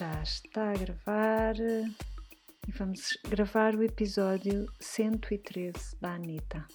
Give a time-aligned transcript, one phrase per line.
[0.00, 6.66] Já está a gravar e vamos gravar o episódio 113 da Anitta.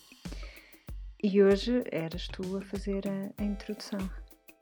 [1.23, 3.97] E hoje eras tu a fazer a, a introdução.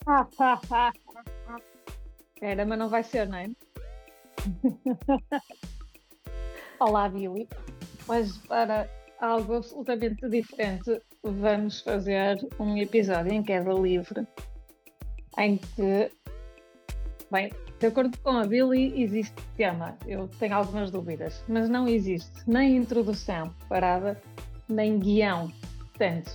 [2.41, 3.49] Era, mas não vai ser, não é?
[6.79, 7.49] Olá, Billy.
[8.07, 14.25] Mas para algo absolutamente diferente, vamos fazer um episódio em queda livre
[15.37, 16.09] em que,
[17.29, 17.51] bem,
[17.83, 19.97] de acordo com a Billy, existe tema.
[20.07, 24.21] Eu tenho algumas dúvidas, mas não existe nem introdução parada,
[24.69, 25.51] nem guião.
[25.89, 26.31] Portanto,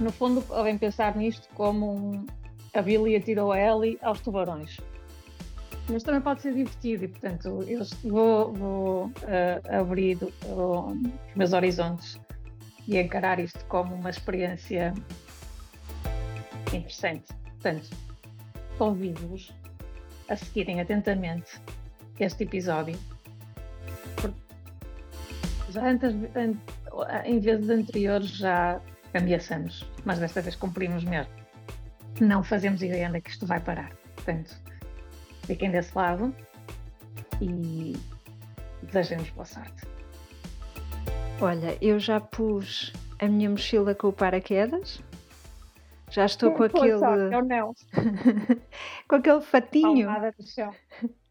[0.00, 2.26] no fundo, podem pensar nisto como um,
[2.74, 4.78] a Billy atirou a Ellie aos tubarões.
[5.88, 11.52] Mas também pode ser divertido e, portanto, eu vou, vou uh, abrir uh, os meus
[11.52, 12.20] horizontes
[12.88, 14.92] e encarar isto como uma experiência
[16.72, 17.32] interessante.
[17.62, 17.88] Portanto,
[18.76, 19.59] convido-vos
[20.30, 21.60] a seguirem atentamente
[22.18, 22.98] este episódio.
[25.70, 26.14] Já antes,
[27.24, 27.38] em
[27.70, 28.80] anteriores já
[29.12, 31.32] ameaçamos, mas desta vez cumprimos mesmo.
[32.20, 33.92] Não fazemos ideia onde é que isto vai parar.
[34.14, 34.56] Portanto,
[35.46, 36.34] fiquem desse lado
[37.40, 37.96] e
[38.82, 39.86] desejemos boa sorte.
[41.40, 45.02] Olha, eu já pus a minha mochila com o paraquedas.
[46.10, 46.98] Já estou com aquele.
[46.98, 47.74] não.
[49.08, 50.06] com aquele fatinho.
[50.06, 50.74] Palmada no chão.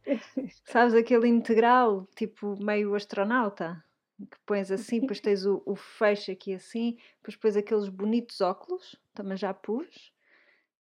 [0.66, 3.83] Sabes aquele integral, tipo meio astronauta?
[4.19, 9.00] Que pões assim, depois tens o, o fecho aqui assim, depois pões aqueles bonitos óculos,
[9.13, 10.11] também já pus.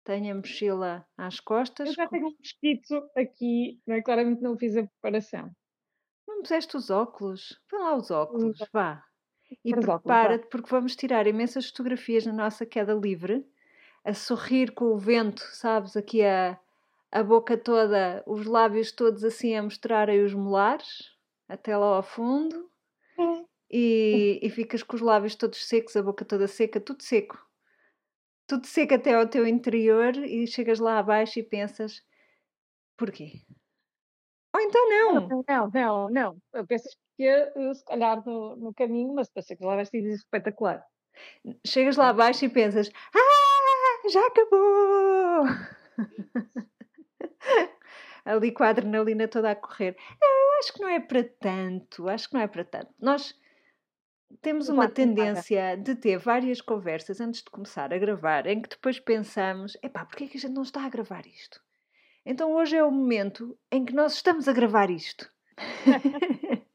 [0.04, 1.90] Tenho a mochila às costas.
[1.90, 4.02] Eu já tenho um mosquito aqui, não é?
[4.02, 5.52] claramente não fiz a preparação.
[6.28, 7.60] Não puseste os óculos?
[7.70, 9.04] Põe lá os óculos, vá.
[9.64, 13.46] E prepara-te, porque vamos tirar imensas fotografias na nossa queda livre,
[14.08, 15.98] a sorrir com o vento, sabes?
[15.98, 16.58] Aqui a,
[17.12, 21.14] a boca toda, os lábios todos assim a mostrarem os molares,
[21.46, 22.72] até lá ao fundo.
[23.70, 27.38] E, e ficas com os lábios todos secos, a boca toda seca, tudo seco.
[28.48, 32.02] Tudo seco até ao teu interior e chegas lá abaixo e pensas:
[32.96, 33.42] porquê?
[34.56, 35.44] Ou então não!
[35.50, 36.38] Não, não, não.
[36.54, 36.88] Eu penso
[37.18, 40.82] que eh, se calhar no, no caminho, mas pensei que lá vestido espetacular.
[41.66, 43.67] Chegas lá abaixo e pensas: Ah,
[44.10, 45.44] já acabou!
[48.26, 49.96] Ali com a adrenalina toda a correr.
[50.22, 52.10] Eu acho que não é para tanto.
[52.10, 52.94] Acho que não é para tanto.
[53.00, 53.34] Nós
[54.42, 59.00] temos uma tendência de ter várias conversas antes de começar a gravar, em que depois
[59.00, 61.62] pensamos: epá, porquê é que a gente não está a gravar isto?
[62.26, 65.32] Então hoje é o momento em que nós estamos a gravar isto.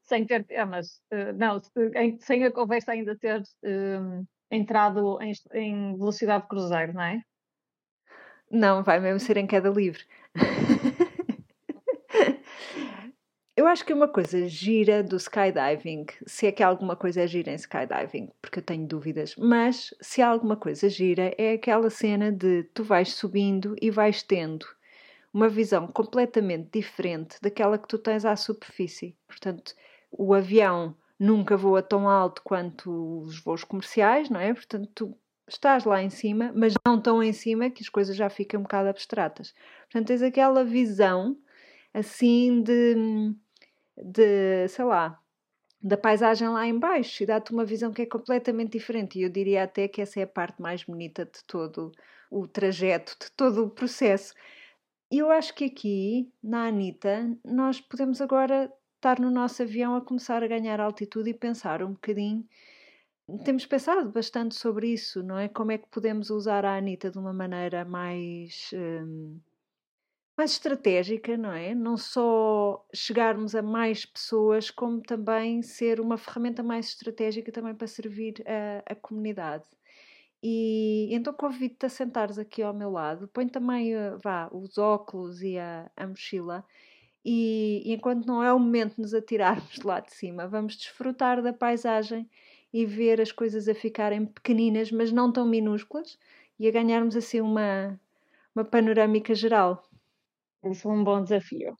[0.00, 1.02] Sem ter temas.
[1.10, 3.98] eh, não, se- em- sem a conversa ainda ter eh,
[4.50, 7.20] entrado em, em velocidade de cruzeiro, não é?
[8.50, 10.02] Não, vai mesmo ser em queda livre.
[13.54, 17.50] Eu acho que uma coisa gira do skydiving, se é que alguma coisa é gira
[17.50, 22.62] em skydiving, porque eu tenho dúvidas, mas se alguma coisa gira é aquela cena de
[22.72, 24.64] tu vais subindo e vais tendo
[25.34, 29.16] uma visão completamente diferente daquela que tu tens à superfície.
[29.26, 29.74] Portanto,
[30.10, 34.54] o avião nunca voa tão alto quanto os voos comerciais, não é?
[34.54, 35.18] Portanto, tu
[35.48, 38.62] estás lá em cima, mas não tão em cima que as coisas já ficam um
[38.62, 39.54] bocado abstratas.
[39.84, 41.36] Portanto, tens aquela visão
[41.92, 42.94] assim de,
[43.96, 45.18] de sei lá,
[45.80, 49.18] da paisagem lá em baixo e dá-te uma visão que é completamente diferente.
[49.18, 51.92] E eu diria até que essa é a parte mais bonita de todo
[52.30, 54.34] o trajeto, de todo o processo.
[55.10, 60.00] E eu acho que aqui, na Anitta, nós podemos agora estar no nosso avião a
[60.00, 62.46] começar a ganhar altitude e pensar um bocadinho.
[63.44, 65.48] Temos pensado bastante sobre isso, não é?
[65.48, 69.38] Como é que podemos usar a Anitta de uma maneira mais, hum,
[70.36, 71.74] mais estratégica, não é?
[71.74, 77.86] Não só chegarmos a mais pessoas, como também ser uma ferramenta mais estratégica também para
[77.86, 79.64] servir a, a comunidade.
[80.42, 85.42] E então convido-te a sentares aqui ao meu lado, põe também eh, vá, os óculos
[85.42, 86.64] e a, a mochila,
[87.24, 90.76] e, e enquanto não é o momento de nos atirarmos de lá de cima, vamos
[90.76, 92.28] desfrutar da paisagem
[92.72, 96.18] e ver as coisas a ficarem pequeninas, mas não tão minúsculas,
[96.58, 97.98] e a ganharmos assim uma,
[98.54, 99.82] uma panorâmica geral.
[100.64, 101.76] Esse é um bom desafio.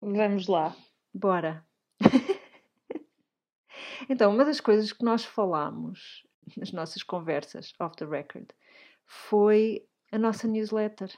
[0.00, 0.74] Vamos lá.
[1.12, 1.64] Bora!
[4.08, 6.26] então, uma das coisas que nós falámos
[6.56, 8.50] nas nossas conversas off the record
[9.06, 11.10] foi a nossa newsletter.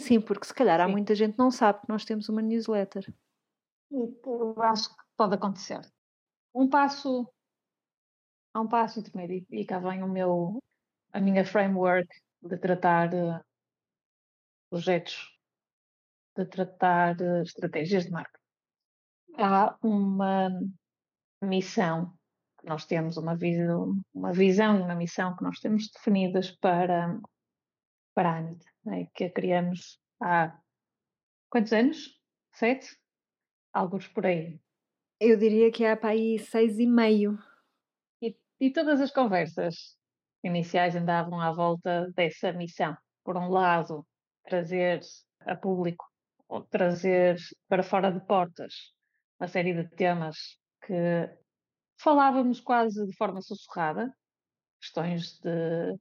[0.00, 0.92] Sim, porque se calhar há Sim.
[0.92, 3.12] muita gente que não sabe que nós temos uma newsletter.
[3.90, 5.80] Eu acho que pode acontecer.
[6.54, 7.30] Um passo
[8.54, 10.58] a um passo intermédio e cá vem o meu
[11.12, 12.08] a minha framework
[12.42, 13.40] de tratar eh,
[14.70, 15.38] projetos
[16.36, 18.40] de tratar estratégias de marca.
[19.36, 20.48] Há uma
[21.42, 22.16] missão
[22.58, 27.18] que nós temos, uma visão, uma visão e uma missão que nós temos definidas para,
[28.14, 29.06] para a Anitta, né?
[29.14, 30.58] que a criamos há
[31.48, 32.18] quantos anos?
[32.54, 32.96] Sete?
[33.72, 34.60] Alguns por aí.
[35.20, 37.38] Eu diria que há para aí seis e meio.
[38.22, 39.96] E, e todas as conversas
[40.42, 42.96] iniciais andavam à volta dessa missão.
[43.24, 44.06] Por um lado,
[44.44, 45.00] trazer
[45.40, 46.04] a público,
[46.70, 47.36] trazer
[47.68, 48.74] para fora de portas
[49.38, 50.36] uma série de temas
[50.84, 51.30] que
[51.98, 54.12] falávamos quase de forma sussurrada,
[54.80, 55.96] questões de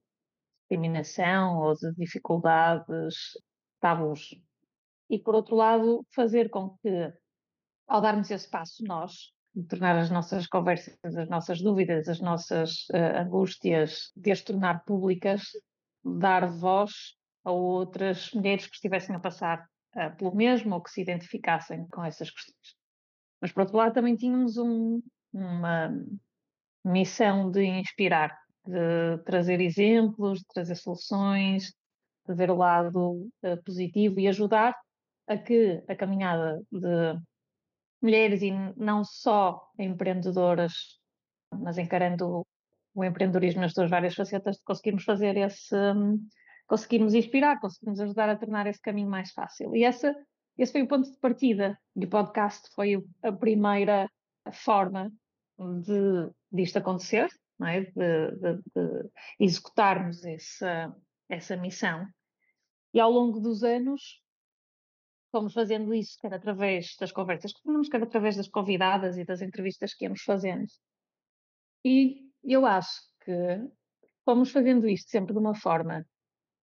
[0.69, 3.15] discriminação ou de dificuldades,
[3.81, 4.35] tabus.
[5.09, 7.11] E, por outro lado, fazer com que,
[7.87, 9.33] ao darmos esse passo, nós,
[9.67, 15.41] tornar as nossas conversas, as nossas dúvidas, as nossas uh, angústias, de as tornar públicas,
[16.03, 16.91] dar voz
[17.43, 22.03] a outras mulheres que estivessem a passar uh, pelo mesmo ou que se identificassem com
[22.03, 22.77] essas questões.
[23.41, 25.01] Mas, por outro lado, também tínhamos um,
[25.33, 25.89] uma
[26.85, 31.73] missão de inspirar, de trazer exemplos, de trazer soluções,
[32.27, 34.75] de ver o lado uh, positivo e ajudar
[35.27, 37.19] a que a caminhada de
[38.01, 40.99] mulheres e não só empreendedoras,
[41.53, 42.45] mas encarando
[42.95, 46.19] o empreendedorismo nas suas várias facetas, conseguirmos fazer esse, um,
[46.67, 49.75] conseguirmos inspirar, conseguirmos ajudar a tornar esse caminho mais fácil.
[49.75, 50.15] E essa,
[50.57, 51.77] esse foi o ponto de partida.
[51.95, 54.09] E o podcast foi a primeira
[54.51, 55.11] forma
[55.59, 57.29] de, disto acontecer,
[57.67, 57.81] é?
[57.81, 59.09] de, de, de,
[59.39, 60.95] executarmos essa,
[61.27, 62.05] essa missão.
[62.93, 64.21] E ao longo dos anos
[65.31, 69.41] fomos fazendo isso, quer através das conversas que tínhamos, quer através das convidadas e das
[69.41, 70.65] entrevistas que íamos fazendo.
[71.85, 73.31] E eu acho que
[74.25, 76.05] fomos fazendo isto sempre de uma forma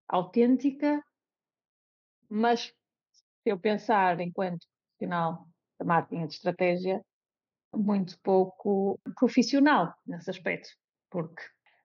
[0.08, 1.02] autêntica,
[2.28, 2.66] mas
[3.42, 4.66] se eu pensar enquanto
[4.98, 5.46] profissional
[5.80, 7.04] de marketing de estratégia,
[7.74, 10.68] muito pouco profissional nesse aspecto,
[11.16, 11.42] porque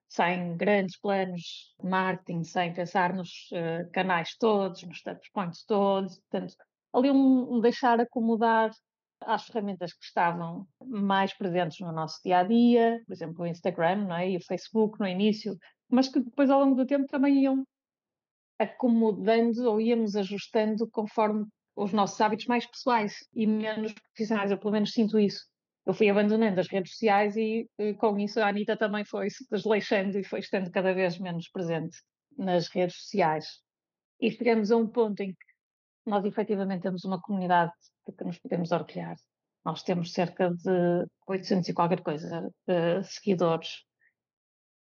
[0.08, 6.54] sem grandes planos de marketing, sem pensar nos uh, canais todos, nos touchpoints todos, portanto,
[6.92, 8.70] ali um, um deixar acomodar
[9.22, 14.04] às ferramentas que estavam mais presentes no nosso dia a dia, por exemplo, o Instagram
[14.04, 14.32] não é?
[14.32, 15.56] e o Facebook no início,
[15.88, 17.64] mas que depois ao longo do tempo também iam
[18.58, 24.50] acomodando ou íamos ajustando conforme os nossos hábitos mais pessoais e menos profissionais.
[24.50, 25.50] Eu pelo menos sinto isso
[25.84, 29.44] eu fui abandonando as redes sociais e, e com isso a Anitta também foi se
[29.50, 31.96] desleixando e foi estando cada vez menos presente
[32.38, 33.46] nas redes sociais.
[34.20, 35.46] E chegamos a um ponto em que
[36.06, 37.72] nós efetivamente temos uma comunidade
[38.06, 39.16] de que nos podemos orgulhar.
[39.64, 43.84] Nós temos cerca de 800 e qualquer coisa de seguidores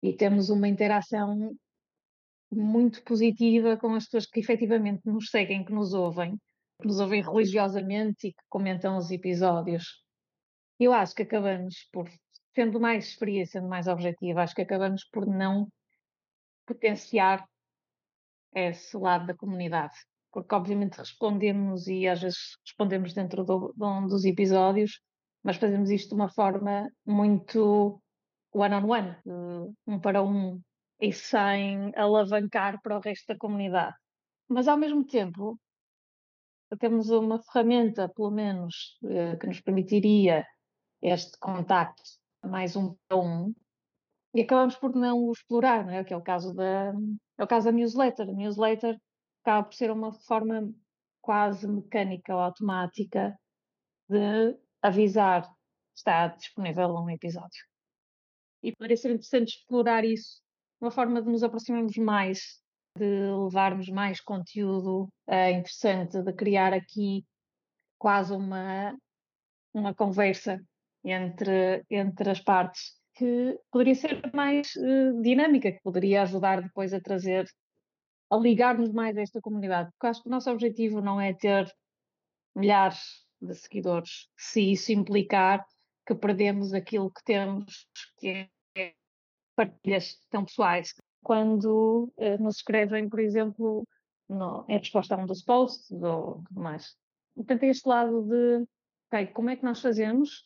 [0.02, 1.54] e temos uma interação
[2.50, 6.36] muito positiva com as pessoas que efetivamente nos seguem, que nos ouvem,
[6.80, 9.84] que nos ouvem religiosamente e que comentam os episódios
[10.84, 12.08] eu acho que acabamos por,
[12.54, 15.68] sendo mais fria, sendo mais objetiva, acho que acabamos por não
[16.66, 17.44] potenciar
[18.54, 19.94] esse lado da comunidade.
[20.32, 25.00] Porque, obviamente, respondemos e às vezes respondemos dentro do, de um dos episódios,
[25.42, 28.00] mas fazemos isto de uma forma muito
[28.52, 30.60] one-on-one, -on -one, um para um,
[31.00, 33.94] e sem alavancar para o resto da comunidade.
[34.48, 35.58] Mas, ao mesmo tempo,
[36.78, 40.46] temos uma ferramenta, pelo menos, eh, que nos permitiria
[41.02, 42.02] este contacto
[42.44, 43.54] mais um para um
[44.34, 46.04] e acabamos por não o explorar, não é?
[46.04, 46.92] Que é o caso da,
[47.38, 48.28] é o caso da newsletter.
[48.28, 49.00] A newsletter
[49.42, 50.72] acaba por ser uma forma
[51.20, 53.38] quase mecânica ou automática
[54.08, 55.48] de avisar
[55.98, 57.64] está disponível um episódio.
[58.62, 60.40] E parece ser interessante explorar isso,
[60.80, 62.60] uma forma de nos aproximarmos mais,
[62.96, 67.24] de levarmos mais conteúdo é interessante, de criar aqui
[67.98, 68.96] quase uma,
[69.74, 70.60] uma conversa
[71.10, 77.00] entre, entre as partes, que poderia ser mais uh, dinâmica, que poderia ajudar depois a
[77.00, 77.46] trazer,
[78.30, 79.90] a ligar-nos mais a esta comunidade.
[79.92, 81.70] Porque acho que o nosso objetivo não é ter
[82.54, 85.64] milhares de seguidores, se isso implicar
[86.06, 87.86] que perdemos aquilo que temos,
[88.18, 88.94] que é
[89.54, 90.94] partilhas tão pessoais.
[91.22, 93.84] Quando uh, nos escrevem, por exemplo,
[94.28, 96.96] no, em resposta a um dos posts ou tudo mais.
[97.34, 98.64] Portanto, é este lado de,
[99.08, 100.44] ok, como é que nós fazemos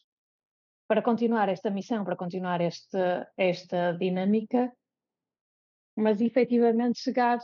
[0.93, 4.71] para continuar esta missão, para continuar esta, esta dinâmica,
[5.97, 7.39] mas efetivamente chegar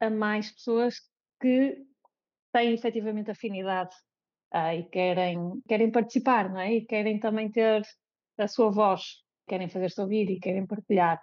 [0.00, 0.96] a mais pessoas
[1.40, 1.80] que
[2.52, 3.94] têm efetivamente afinidade
[4.50, 6.74] ah, e querem, querem participar, não é?
[6.74, 7.82] E querem também ter
[8.36, 11.22] a sua voz, querem fazer-se ouvir e querem partilhar.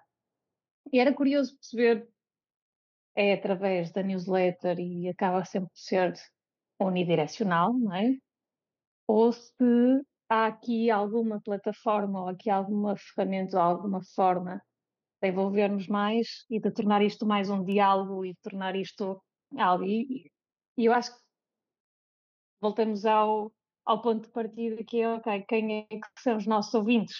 [0.94, 2.08] E era curioso perceber,
[3.18, 6.14] é através da newsletter e acaba sempre por ser
[6.80, 8.16] unidirecional, não é?
[9.10, 14.62] Ou se há aqui alguma plataforma ou aqui alguma ferramenta ou alguma forma
[15.22, 19.22] de envolvermos mais e de tornar isto mais um diálogo e de tornar isto
[19.58, 19.84] algo.
[19.86, 20.32] E,
[20.78, 21.20] e eu acho que
[22.62, 23.52] voltamos ao,
[23.86, 27.16] ao ponto de partida que é, ok, quem é que são os nossos ouvintes?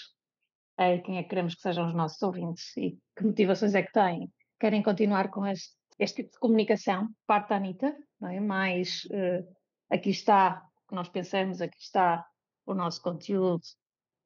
[0.78, 2.76] É, quem é que queremos que sejam os nossos ouvintes?
[2.76, 4.30] E que motivações é que têm?
[4.60, 7.08] Querem continuar com este, este tipo de comunicação?
[7.26, 8.40] Parte da Anitta, não é?
[8.40, 9.56] Mais uh,
[9.90, 12.26] aqui está o que nós pensamos, aqui está
[12.66, 13.62] o nosso conteúdo,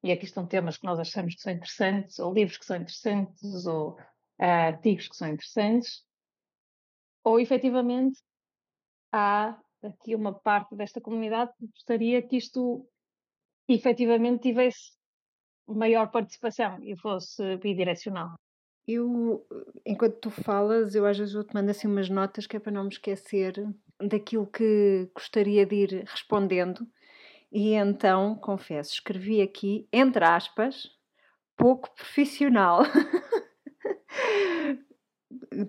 [0.03, 3.65] e aqui estão temas que nós achamos que são interessantes, ou livros que são interessantes,
[3.65, 3.97] ou uh,
[4.39, 6.03] artigos que são interessantes,
[7.23, 8.19] ou efetivamente
[9.11, 12.87] há aqui uma parte desta comunidade que gostaria que isto
[13.67, 14.91] efetivamente tivesse
[15.67, 18.35] maior participação e fosse bidirecional.
[18.87, 19.45] Eu,
[19.85, 22.83] enquanto tu falas, eu às vezes vou tomando assim umas notas que é para não
[22.83, 23.53] me esquecer
[23.99, 26.85] daquilo que gostaria de ir respondendo
[27.51, 30.89] e então, confesso, escrevi aqui, entre aspas,
[31.57, 32.83] pouco profissional.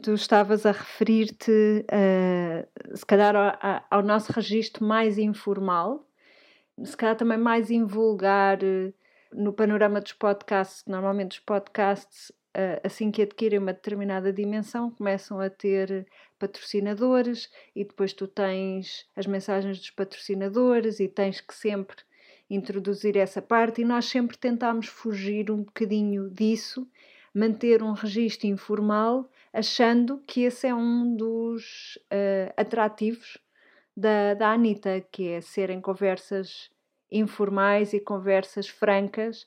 [0.02, 6.06] tu estavas a referir-te, uh, se calhar, ao, ao, nosso registro mais informal,
[6.84, 8.94] se calhar também mais invulgar uh,
[9.32, 10.84] no panorama dos podcasts.
[10.86, 12.32] Normalmente, os podcasts
[12.82, 16.06] assim que adquirem uma determinada dimensão, começam a ter
[16.38, 21.96] patrocinadores e depois tu tens as mensagens dos patrocinadores e tens que sempre
[22.50, 23.80] introduzir essa parte.
[23.80, 26.86] E nós sempre tentámos fugir um bocadinho disso,
[27.34, 33.38] manter um registro informal, achando que esse é um dos uh, atrativos
[33.96, 36.70] da, da Anitta, que é serem conversas
[37.10, 39.46] informais e conversas francas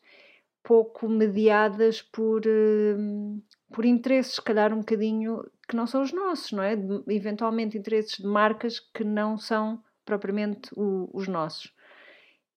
[0.66, 3.42] pouco mediadas por, uh,
[3.72, 6.76] por interesses, se calhar um bocadinho que não são os nossos, não é?
[6.76, 11.72] De, eventualmente interesses de marcas que não são propriamente o, os nossos.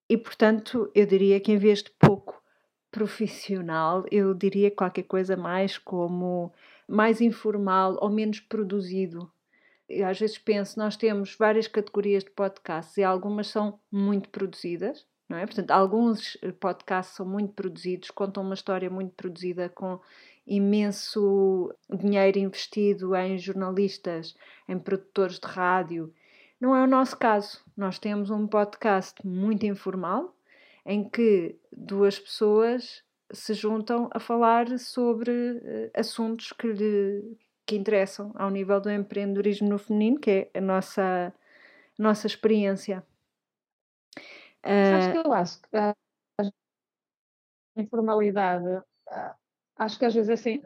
[0.09, 2.43] E portanto, eu diria que em vez de pouco
[2.91, 6.53] profissional, eu diria qualquer coisa mais como
[6.89, 9.31] mais informal ou menos produzido.
[9.87, 15.07] Eu às vezes penso, nós temos várias categorias de podcasts e algumas são muito produzidas,
[15.29, 15.45] não é?
[15.45, 20.01] Portanto, alguns eh, podcasts são muito produzidos, contam uma história muito produzida com
[20.47, 24.35] imenso dinheiro investido em jornalistas,
[24.67, 26.13] em produtores de rádio.
[26.61, 27.63] Não é o nosso caso.
[27.77, 30.35] Nós temos um podcast muito informal
[30.87, 37.37] em que duas pessoas se juntam a falar sobre uh, assuntos que lhe
[37.69, 41.35] que interessam ao nível do empreendedorismo no feminino, que é a nossa,
[41.99, 43.05] nossa experiência.
[44.69, 45.95] Sabes que eu acho que a
[47.77, 48.83] informalidade,
[49.77, 50.63] acho que às vezes assim,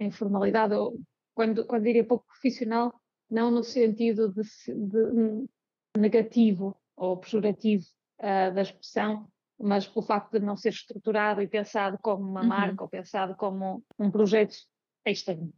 [0.00, 0.98] informalidade, ou
[1.34, 2.92] quando, quando diria pouco profissional,
[3.30, 5.48] não no sentido de, de
[5.96, 7.84] negativo ou pejorativo
[8.18, 9.28] uh, da expressão,
[9.58, 12.48] mas pelo facto de não ser estruturado e pensado como uma uhum.
[12.48, 14.56] marca ou pensado como um projeto
[15.06, 15.52] externo.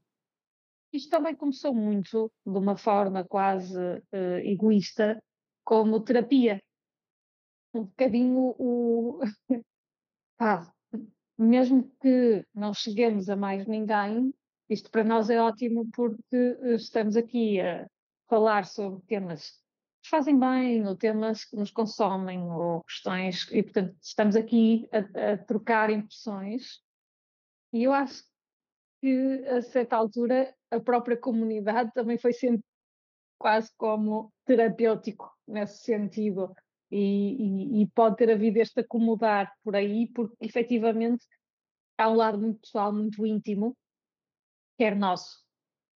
[0.93, 5.23] Isto também começou muito de uma forma quase uh, egoísta,
[5.65, 6.61] como terapia
[7.75, 9.21] um bocadinho o.
[10.37, 10.73] Pá,
[11.39, 14.35] mesmo que não cheguemos a mais ninguém,
[14.69, 17.87] isto para nós é ótimo porque estamos aqui a
[18.29, 19.51] falar sobre temas
[20.03, 25.33] que fazem bem, ou temas que nos consomem, ou questões, e portanto estamos aqui a,
[25.33, 26.81] a trocar impressões.
[27.73, 28.25] E eu acho
[29.01, 32.63] que a certa altura a própria comunidade também foi sendo
[33.39, 36.55] quase como terapêutico nesse sentido
[36.91, 41.25] e, e, pode ter havido este acomodar por aí, porque efetivamente
[41.97, 43.77] há um lado muito pessoal, muito íntimo,
[44.77, 45.45] quer nosso,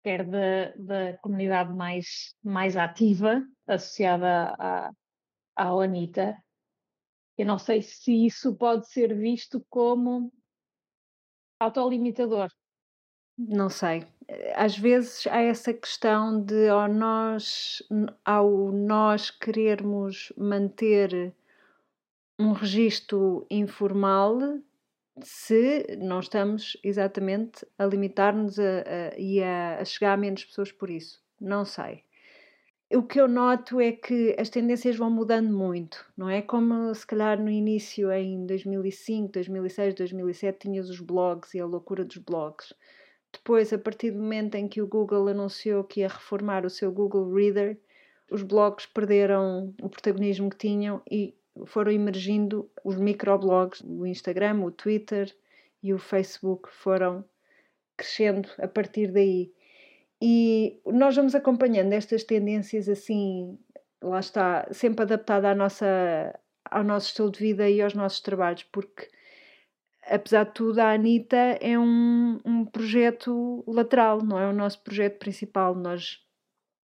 [0.04, 4.92] quer da, da comunidade mais, mais ativa, associada à,
[5.56, 6.38] à Anitta.
[7.38, 10.32] Eu não sei se isso pode ser visto como
[11.60, 12.50] autolimitador.
[13.38, 14.06] Não sei.
[14.56, 17.84] Às vezes há essa questão de ao nós,
[18.24, 21.34] ao nós querermos manter
[22.40, 24.38] um registro informal,
[25.22, 28.58] se não estamos exatamente a limitar-nos
[29.18, 31.22] e a, a chegar a menos pessoas por isso.
[31.40, 32.04] Não sei.
[32.94, 36.42] O que eu noto é que as tendências vão mudando muito, não é?
[36.42, 42.04] Como se calhar no início, em 2005, 2006, 2007, tinhas os blogs e a loucura
[42.04, 42.74] dos blogs
[43.32, 46.92] depois, a partir do momento em que o Google anunciou que ia reformar o seu
[46.92, 47.78] Google Reader,
[48.30, 51.36] os blogs perderam o protagonismo que tinham e
[51.66, 55.34] foram emergindo os microblogs, o Instagram, o Twitter
[55.84, 57.26] e o Facebook foram
[57.98, 59.52] crescendo a partir daí.
[60.22, 63.58] E nós vamos acompanhando estas tendências assim
[64.02, 68.64] lá está, sempre adaptada à nossa, ao nosso estilo de vida e aos nossos trabalhos,
[68.64, 69.08] porque
[70.12, 75.18] apesar de tudo, a Anitta é um, um projeto lateral, não é o nosso projeto
[75.18, 75.74] principal.
[75.74, 76.20] Nós,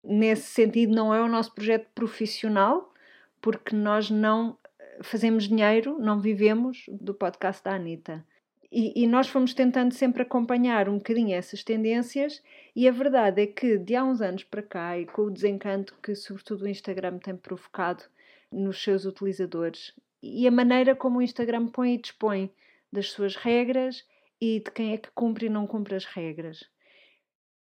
[0.03, 2.93] nesse sentido, não é o nosso projeto profissional,
[3.41, 4.57] porque nós não
[5.03, 8.25] fazemos dinheiro, não vivemos do podcast da Anitta.
[8.71, 12.43] E, e, nós fomos tentando sempre acompanhar um bocadinho essas tendências,
[12.75, 15.95] e a verdade é que de há uns anos para cá, e com o desencanto
[16.03, 18.05] que, sobretudo, o Instagram tem provocado
[18.51, 22.51] nos seus utilizadores, e a maneira como o Instagram põe e dispõe
[22.97, 24.05] das suas regras
[24.41, 26.65] e de quem é que cumpre e não cumpre as regras.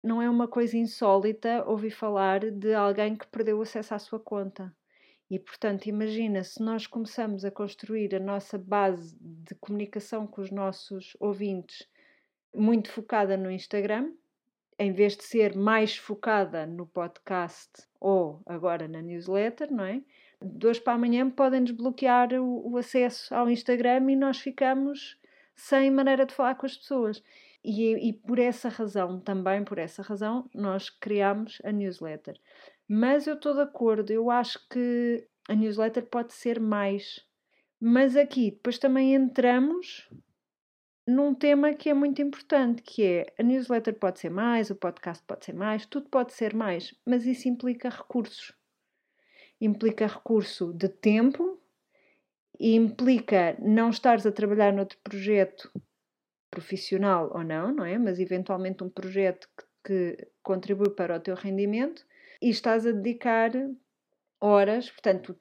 [0.04, 4.76] Não é uma coisa insólita ouvir falar de alguém que perdeu acesso à sua conta.
[5.30, 10.52] E, portanto, imagina se nós começamos a construir a nossa base de comunicação com os
[10.52, 11.88] nossos ouvintes
[12.54, 14.12] muito focada no Instagram,
[14.78, 20.04] em vez de ser mais focada no podcast ou agora na newsletter, não é?
[20.42, 25.18] De hoje para amanhã podem desbloquear o, o acesso ao Instagram e nós ficamos
[25.56, 27.24] sem maneira de falar com as pessoas.
[27.64, 32.38] E, e, por essa razão, também por essa razão, nós criamos a newsletter.
[32.88, 37.26] Mas eu estou de acordo, eu acho que a newsletter pode ser mais.
[37.80, 40.10] Mas aqui depois também entramos
[41.08, 45.24] num tema que é muito importante, que é a newsletter pode ser mais, o podcast
[45.26, 48.54] pode ser mais, tudo pode ser mais, mas isso implica recursos.
[49.60, 51.62] Implica recurso de tempo,
[52.60, 55.72] implica não estares a trabalhar noutro projeto
[56.50, 57.98] profissional ou não, não é?
[57.98, 59.66] Mas eventualmente um projeto que,
[60.16, 62.06] que contribui para o teu rendimento
[62.42, 63.52] e estás a dedicar
[64.44, 65.38] horas, portanto,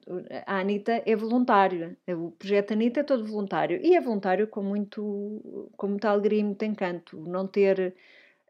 [0.47, 5.69] a Anitta é voluntária, o projeto Anitta é todo voluntário e é voluntário com muito,
[5.75, 7.19] com muita alegria e muito encanto.
[7.27, 7.93] Não ter.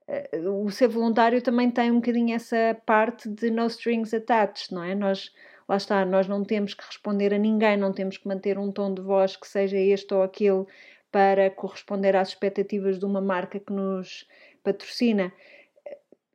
[0.07, 4.83] Uh, o ser voluntário também tem um bocadinho essa parte de no strings attached, não
[4.83, 4.93] é?
[4.93, 5.33] Nós,
[5.67, 8.93] lá está, nós não temos que responder a ninguém, não temos que manter um tom
[8.93, 10.65] de voz que seja este ou aquele
[11.11, 14.27] para corresponder às expectativas de uma marca que nos
[14.63, 15.31] patrocina.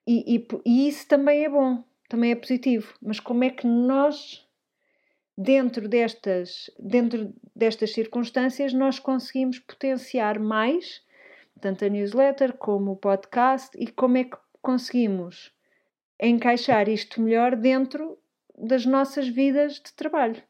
[0.06, 2.94] E, e, e isso também é bom, também é positivo.
[3.02, 4.46] Mas como é que nós,
[5.36, 11.02] dentro destas, dentro destas circunstâncias, nós conseguimos potenciar mais
[11.60, 15.52] tanto a newsletter como o podcast e como é que conseguimos
[16.20, 18.18] encaixar isto melhor dentro
[18.60, 20.42] das nossas vidas de trabalho.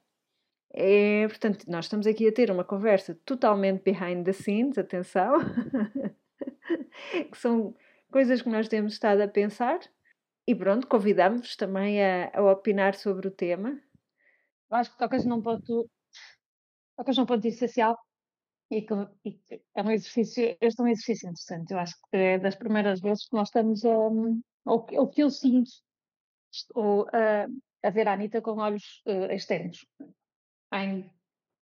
[0.71, 5.35] É, portanto, nós estamos aqui a ter uma conversa totalmente behind the scenes, atenção,
[7.31, 7.75] que são
[8.11, 9.81] coisas que nós temos estado a pensar
[10.47, 13.81] e pronto, convidamos-vos também a, a, opinar sobre o tema.
[14.71, 15.91] Eu acho que tocas num ponto,
[16.97, 17.99] tocas num ponto essencial
[18.71, 18.95] e que,
[19.25, 19.41] e
[19.75, 21.71] é um exercício, este é um exercício interessante.
[21.73, 25.31] Eu acho que é das primeiras vezes que nós estamos a, ou, ou que eu
[25.31, 25.71] sinto,
[26.75, 27.47] ou, a,
[27.89, 29.87] a ver a Anitta com olhos uh, externos,
[30.75, 31.11] em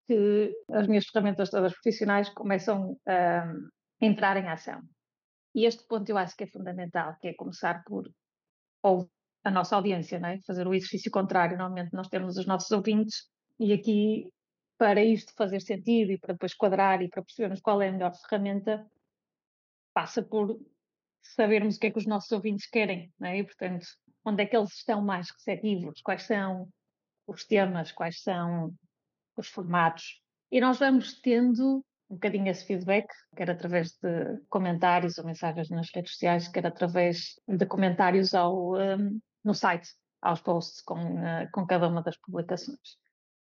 [0.07, 3.53] que as minhas ferramentas todas profissionais começam a
[4.01, 4.81] entrar em ação.
[5.55, 8.11] E este ponto eu acho que é fundamental, que é começar por
[8.83, 9.09] ou
[9.45, 10.41] a nossa audiência, não é?
[10.47, 11.57] fazer o exercício contrário.
[11.57, 14.29] Normalmente nós temos os nossos ouvintes e aqui,
[14.77, 18.13] para isto fazer sentido e para depois quadrar e para percebermos qual é a melhor
[18.15, 18.85] ferramenta,
[19.95, 20.61] passa por
[21.23, 23.39] sabermos o que é que os nossos ouvintes querem, não é?
[23.39, 23.87] E, portanto,
[24.27, 26.69] onde é que eles estão mais receptivos, quais são
[27.27, 28.75] os temas, quais são
[29.37, 30.21] os formatos.
[30.51, 35.91] E nós vamos tendo um bocadinho esse feedback, quer através de comentários ou mensagens nas
[35.95, 39.89] redes sociais, quer através de comentários ao, um, no site,
[40.21, 42.97] aos posts com, uh, com cada uma das publicações.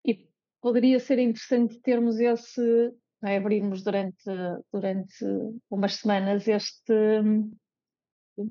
[0.05, 0.29] E
[0.61, 4.23] poderia ser interessante termos esse, é, abrirmos durante,
[4.71, 5.25] durante
[5.69, 6.93] umas semanas este.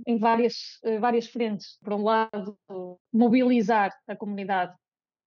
[0.07, 1.79] Em várias, eh, várias frentes.
[1.83, 2.59] Por um lado,
[3.13, 4.75] mobilizar a comunidade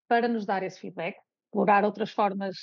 [0.08, 2.58] para nos dar esse feedback, explorar outras formas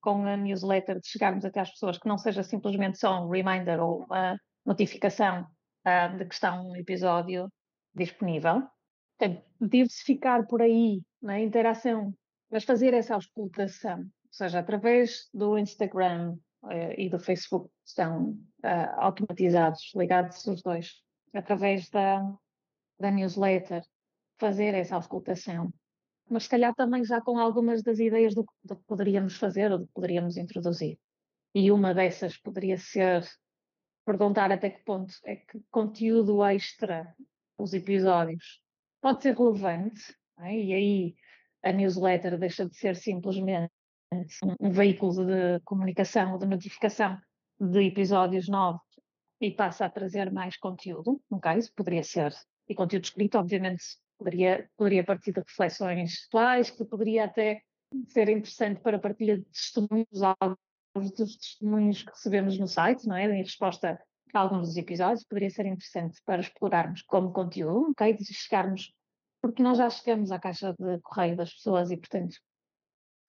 [0.00, 3.80] com a newsletter de chegarmos até às pessoas que não seja simplesmente só um reminder
[3.80, 5.46] ou uma notificação
[5.86, 7.48] uh, de que está um episódio
[7.94, 8.62] disponível.
[9.18, 12.14] Portanto, diversificar por aí na interação,
[12.50, 18.30] mas fazer essa auscultação, ou seja, através do Instagram uh, e do Facebook, estão
[18.64, 20.92] uh, automatizados, ligados os dois,
[21.32, 22.20] através da,
[22.98, 23.82] da newsletter,
[24.38, 25.72] fazer essa auscultação
[26.30, 29.80] mas se calhar também já com algumas das ideias do, do que poderíamos fazer ou
[29.80, 30.96] do que poderíamos introduzir.
[31.52, 33.28] E uma dessas poderia ser
[34.06, 37.12] perguntar até que ponto é que conteúdo extra,
[37.58, 38.62] os episódios,
[39.00, 40.54] pode ser relevante, é?
[40.54, 41.14] e aí
[41.64, 43.72] a newsletter deixa de ser simplesmente
[44.60, 47.18] um veículo de comunicação ou de notificação
[47.60, 48.80] de episódios novos
[49.40, 52.34] e passa a trazer mais conteúdo, no caso, poderia ser,
[52.68, 53.82] e conteúdo escrito, obviamente,
[54.20, 57.62] Poderia, poderia partir de reflexões atuais, que poderia até
[58.08, 63.24] ser interessante para partilha de testemunhos, alguns dos testemunhos que recebemos no site, não é?
[63.24, 63.98] Em resposta
[64.34, 68.12] a alguns dos episódios, poderia ser interessante para explorarmos como conteúdo, ok?
[68.12, 68.92] De chegarmos,
[69.40, 72.36] porque nós já chegamos à caixa de correio das pessoas e, portanto,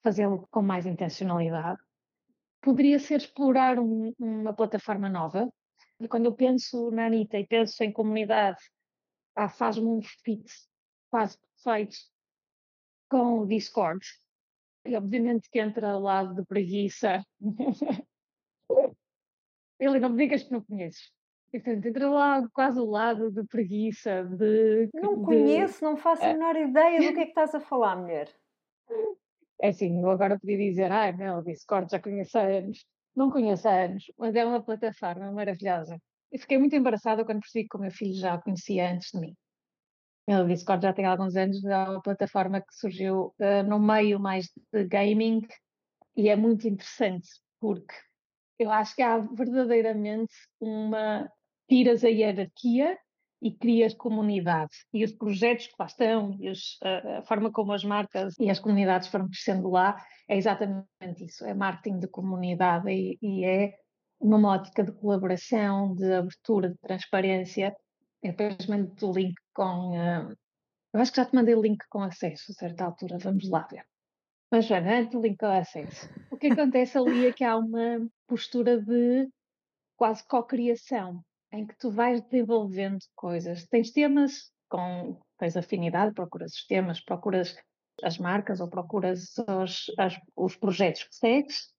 [0.04, 1.80] fazê-lo com mais intencionalidade.
[2.60, 5.50] Poderia ser explorar um, uma plataforma nova.
[6.02, 8.58] E quando eu penso na Anitta e penso em comunidade,
[9.36, 10.52] ah, faz-me um fit
[11.12, 11.96] quase perfeito
[13.08, 14.04] com o Discord.
[14.84, 17.24] E obviamente que entra ao lado de preguiça.
[19.80, 21.12] Ele não me digas que não conheces.
[21.52, 24.90] Portanto, entra lá quase ao lado de preguiça, de.
[24.94, 25.26] Não de...
[25.26, 26.34] conheço, não faço a é.
[26.34, 28.28] menor ideia do que é que estás a falar, mulher.
[29.64, 32.84] É assim, eu agora podia dizer, ai meu, o Discord já conheço há anos.
[33.15, 36.00] Não conheço há anos, mas é uma plataforma maravilhosa.
[36.32, 39.19] E fiquei muito embaraçada quando percebi que o meu filho já a conhecia antes de
[39.19, 39.36] mim.
[40.28, 44.50] O Discord já tem alguns anos, é uma plataforma que surgiu uh, no meio mais
[44.71, 45.41] de gaming
[46.15, 47.28] e é muito interessante
[47.60, 47.93] porque
[48.58, 51.30] eu acho que há verdadeiramente uma.
[51.67, 52.97] tiras a hierarquia
[53.41, 54.71] e crias comunidade.
[54.93, 58.49] E os projetos que lá estão, e os, a, a, forma como as marcas e
[58.49, 60.86] as comunidades foram crescendo lá, é exatamente
[61.25, 63.73] isso: é marketing de comunidade e, e é
[64.19, 67.75] uma ótica de colaboração, de abertura, de transparência.
[68.21, 69.97] Eu depois mando o link com.
[69.97, 70.36] Uh,
[70.93, 73.65] eu acho que já te mandei o link com acesso a certa altura, vamos lá
[73.71, 73.84] ver.
[74.51, 78.06] Mas, Joana, antes do link com acesso, o que acontece ali é que há uma
[78.27, 79.30] postura de
[79.95, 83.68] quase co-criação em que tu vais desenvolvendo coisas.
[83.68, 87.56] Tens temas com tens afinidade, procuras os temas, procuras
[88.04, 91.74] as marcas ou procuras os, as, os projetos que segues.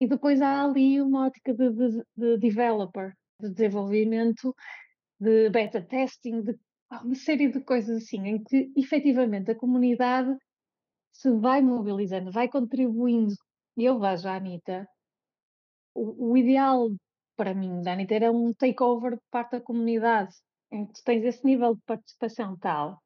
[0.00, 4.54] E depois há ali uma ótica de, de, de developer, de desenvolvimento,
[5.20, 6.58] de beta testing, de
[7.02, 10.34] uma série de coisas assim, em que efetivamente a comunidade
[11.12, 13.34] se vai mobilizando, vai contribuindo.
[13.76, 14.88] E eu vejo a Anitta,
[15.94, 16.90] o, o ideal
[17.38, 20.34] para mim, Dani, ter é um takeover por parte da comunidade,
[20.72, 23.00] em que tu tens esse nível de participação tal,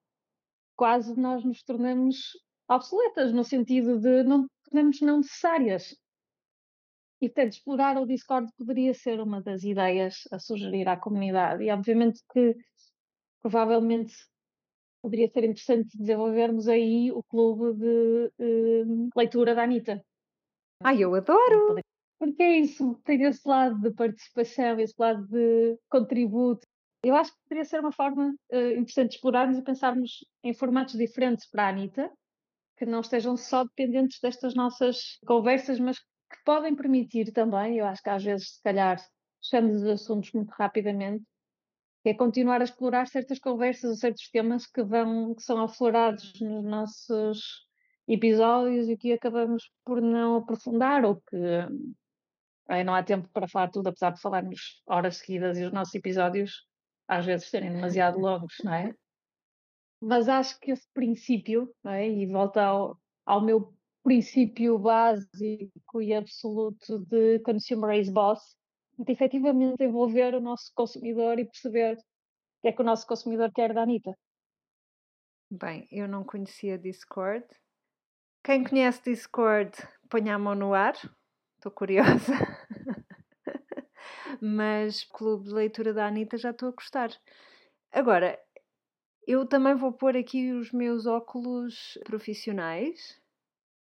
[0.75, 2.16] quase nós nos tornamos
[2.66, 5.95] obsoletas, no sentido de não tornamos não necessárias.
[7.21, 11.62] E, portanto, explorar o Discord poderia ser uma das ideias a sugerir à comunidade.
[11.62, 12.57] E, obviamente, que
[13.42, 14.14] provavelmente
[15.03, 20.03] poderia ser interessante desenvolvermos aí o clube de uh, leitura da Anitta.
[20.83, 21.77] Ai, eu adoro!
[22.23, 26.65] Porque é isso, tem esse lado de participação, esse lado de contributo.
[27.03, 30.97] Eu acho que poderia ser uma forma uh, interessante de explorarmos e pensarmos em formatos
[30.97, 32.09] diferentes para a Anitta,
[32.77, 38.01] que não estejam só dependentes destas nossas conversas, mas que podem permitir também, eu acho
[38.01, 39.05] que às vezes, se calhar,
[39.43, 41.25] fechamos os assuntos muito rapidamente,
[42.05, 46.65] é continuar a explorar certas conversas ou certos temas que vão, que são aflorados nos
[46.65, 47.67] nossos
[48.07, 51.37] episódios e que acabamos por não aprofundar ou que
[52.73, 55.95] Aí não há tempo para falar tudo, apesar de falarmos horas seguidas e os nossos
[55.95, 56.67] episódios
[57.07, 58.95] às vezes serem demasiado longos, não é?
[60.01, 62.09] Mas acho que esse princípio, não é?
[62.09, 68.57] e volta ao, ao meu princípio básico e absoluto de Consumer is Boss,
[68.99, 73.53] de efetivamente envolver o nosso consumidor e perceber o que é que o nosso consumidor
[73.53, 74.17] quer da Anitta.
[75.51, 77.47] Bem, eu não conhecia Discord.
[78.43, 79.77] Quem conhece Discord,
[80.09, 80.95] ponha a mão no ar.
[81.63, 82.33] Estou curiosa.
[84.45, 87.17] Mas Clube de Leitura da Anitta já estou a gostar.
[87.93, 88.37] Agora,
[89.25, 93.23] eu também vou pôr aqui os meus óculos profissionais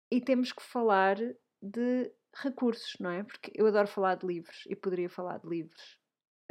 [0.10, 1.18] e temos que falar
[1.62, 3.24] de recursos, não é?
[3.24, 6.00] Porque eu adoro falar de livros e poderia falar de livros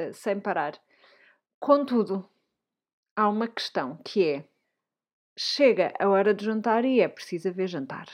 [0.01, 0.81] uh, sem parar.
[1.59, 2.29] Contudo,
[3.17, 4.49] há uma questão que é:
[5.37, 8.07] chega a hora de jantar e é preciso haver jantar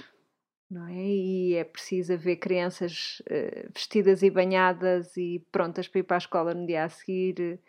[0.70, 0.96] não é?
[0.96, 6.20] E é preciso haver crianças uh, vestidas e banhadas e prontas para ir para a
[6.20, 7.60] escola no dia a seguir.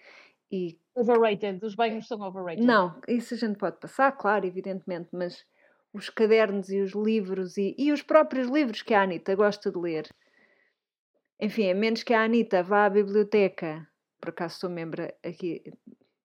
[0.51, 0.79] E...
[0.95, 2.65] Overrated, os banhos são overrated.
[2.65, 5.45] Não, isso a gente pode passar, claro, evidentemente, mas
[5.93, 9.79] os cadernos e os livros e, e os próprios livros que a Anitta gosta de
[9.79, 10.09] ler.
[11.41, 13.87] Enfim, a menos que a Anitta vá à biblioteca,
[14.21, 15.63] por acaso sou membro aqui.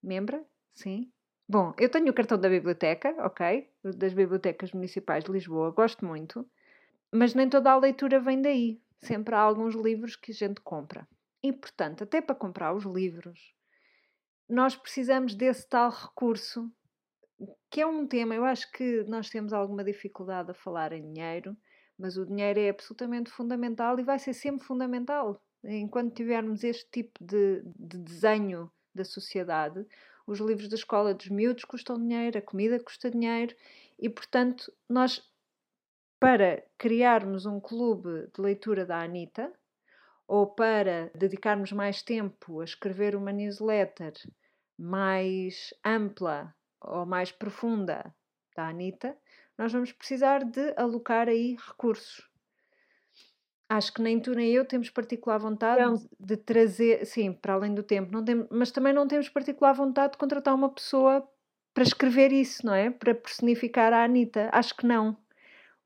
[0.02, 0.44] Membra?
[0.74, 1.12] Sim.
[1.48, 3.70] Bom, eu tenho o cartão da biblioteca, ok?
[3.84, 6.48] Das bibliotecas municipais de Lisboa, gosto muito.
[7.12, 8.82] Mas nem toda a leitura vem daí.
[9.00, 11.08] Sempre há alguns livros que a gente compra.
[11.44, 13.54] E, portanto, até para comprar os livros,
[14.48, 16.72] nós precisamos desse tal recurso,
[17.70, 21.58] que é um tema, eu acho que nós temos alguma dificuldade a falar em dinheiro,
[21.98, 25.42] mas o dinheiro é absolutamente fundamental e vai ser sempre fundamental.
[25.64, 29.86] Enquanto tivermos este tipo de, de desenho da sociedade,
[30.28, 33.56] os livros da escola dos miúdos custam dinheiro, a comida custa dinheiro
[33.98, 35.22] e, portanto, nós,
[36.22, 39.52] para criarmos um clube de leitura da Anitta
[40.28, 44.14] ou para dedicarmos mais tempo a escrever uma newsletter
[44.78, 48.16] mais ampla ou mais profunda
[48.56, 49.18] da Anitta,
[49.58, 52.30] nós vamos precisar de alocar aí recursos.
[53.68, 57.74] Acho que nem tu nem eu temos particular vontade de, de trazer, sim, para além
[57.74, 61.28] do tempo, não tem, mas também não temos particular vontade de contratar uma pessoa
[61.74, 62.92] para escrever isso, não é?
[62.92, 64.52] Para personificar a Anitta.
[64.54, 65.18] Acho que não.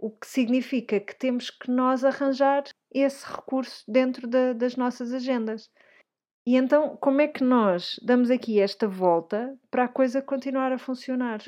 [0.06, 5.68] O que significa que temos que nós arranjar esse recurso dentro da, das nossas agendas.
[6.46, 10.78] E então, como é que nós damos aqui esta volta para a coisa continuar a
[10.78, 11.42] funcionar?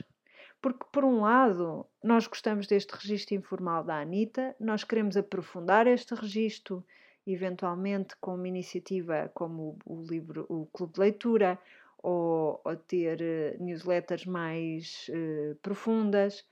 [0.60, 6.15] Porque, por um lado, nós gostamos deste registro informal da Anitta, nós queremos aprofundar este
[6.15, 6.84] registro,
[7.28, 11.60] eventualmente com uma iniciativa como o, livro, o Clube de Leitura,
[12.02, 16.43] ou, ou ter uh, newsletters mais uh, profundas,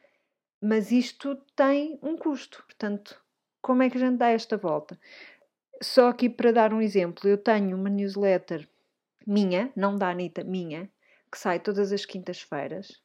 [0.66, 2.64] mas isto tem um custo.
[2.66, 3.22] Portanto,
[3.62, 5.00] como é que a gente dá esta volta?
[5.82, 8.68] Só aqui para dar um exemplo, eu tenho uma newsletter
[9.26, 10.90] minha, não da Anitta, minha,
[11.32, 13.04] que sai todas as quintas-feiras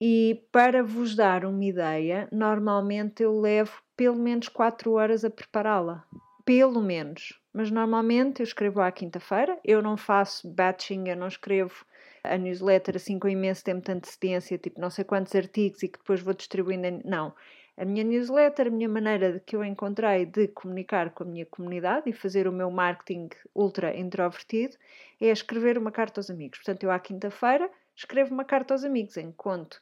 [0.00, 6.04] e para vos dar uma ideia, normalmente eu levo pelo menos 4 horas a prepará-la.
[6.44, 7.40] Pelo menos.
[7.52, 11.84] Mas normalmente eu escrevo à quinta-feira, eu não faço batching, eu não escrevo
[12.32, 15.98] a newsletter assim com imenso tempo de antecedência, tipo não sei quantos artigos e que
[15.98, 17.00] depois vou distribuindo.
[17.04, 17.34] Não.
[17.76, 22.10] A minha newsletter, a minha maneira que eu encontrei de comunicar com a minha comunidade
[22.10, 24.76] e fazer o meu marketing ultra introvertido
[25.20, 26.58] é escrever uma carta aos amigos.
[26.58, 29.80] Portanto, eu à quinta-feira escrevo uma carta aos amigos, enquanto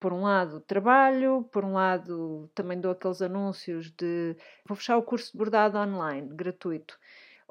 [0.00, 5.02] por um lado trabalho, por um lado também dou aqueles anúncios de vou fechar o
[5.02, 6.98] curso de bordado online, gratuito,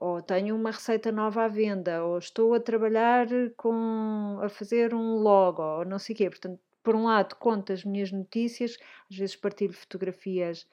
[0.04, 5.16] ou tenho uma receita nova à venda, ou estou a trabalhar com a fazer um
[5.16, 6.30] logo, ou não sei o quê.
[6.30, 8.78] Portanto, por um lado conto as minhas notícias,
[9.10, 10.68] às vezes partilho fotografias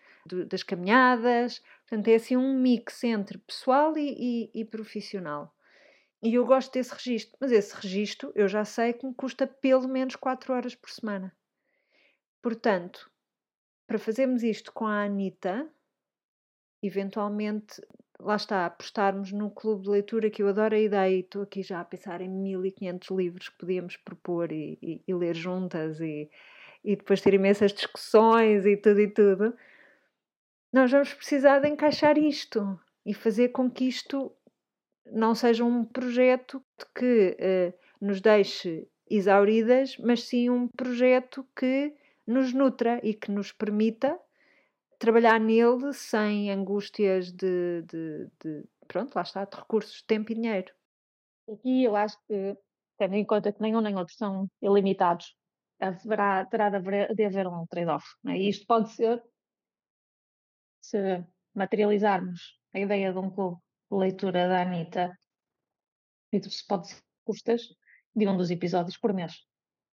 [0.48, 5.54] das caminhadas, portanto é assim um mix entre pessoal e, e, e profissional.
[6.20, 9.86] E eu gosto desse registro, mas esse registro eu já sei que me custa pelo
[9.86, 11.32] menos 4 horas por semana.
[12.42, 13.08] Portanto,
[13.86, 15.70] para fazermos isto com a Anitta,
[16.82, 17.80] eventualmente,
[18.22, 21.62] lá está, apostarmos no clube de leitura, que eu adoro a ideia e estou aqui
[21.62, 26.30] já a pensar em 1500 livros que podíamos propor e, e, e ler juntas e,
[26.85, 29.54] e depois ter imensas discussões e tudo e tudo.
[30.72, 34.33] Nós vamos precisar de encaixar isto e fazer com que isto
[35.06, 36.62] não seja um projeto
[36.94, 41.92] que uh, nos deixe exauridas, mas sim um projeto que
[42.26, 44.16] nos nutra e que nos permita
[45.00, 50.72] trabalhar nele sem angústias de, de, de pronto, lá está, de recursos tempo e dinheiro.
[51.50, 52.56] Aqui eu acho que,
[52.98, 55.34] tendo em conta que nenhum nem outro são ilimitados,
[55.80, 58.06] haverá, terá de haver, de haver um trade-off.
[58.26, 58.36] É?
[58.36, 59.22] E isto pode ser,
[60.82, 63.58] se materializarmos a ideia de um clube
[63.90, 65.18] leitura da Anitta,
[66.30, 67.62] isso pode ser custas
[68.14, 69.32] de um dos episódios por mês,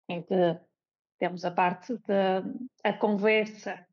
[0.07, 0.59] em que
[1.17, 1.97] temos a parte
[2.83, 3.85] da conversa,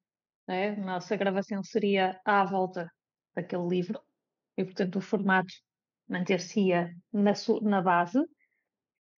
[0.48, 0.74] né?
[0.76, 2.90] nossa gravação seria à volta
[3.36, 4.00] daquele livro,
[4.56, 5.52] e portanto o formato
[6.08, 7.32] manter-se-ia na,
[7.62, 8.18] na base,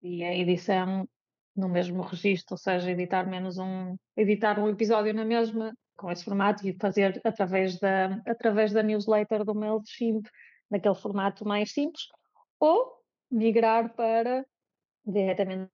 [0.03, 1.09] e a edição
[1.57, 6.25] no mesmo registro, ou seja, editar menos um, editar um episódio na mesma, com esse
[6.25, 10.27] formato e fazer através da, através da newsletter do MailChimp,
[10.71, 12.05] naquele formato mais simples,
[12.59, 12.93] ou
[13.31, 14.45] migrar para
[15.05, 15.71] diretamente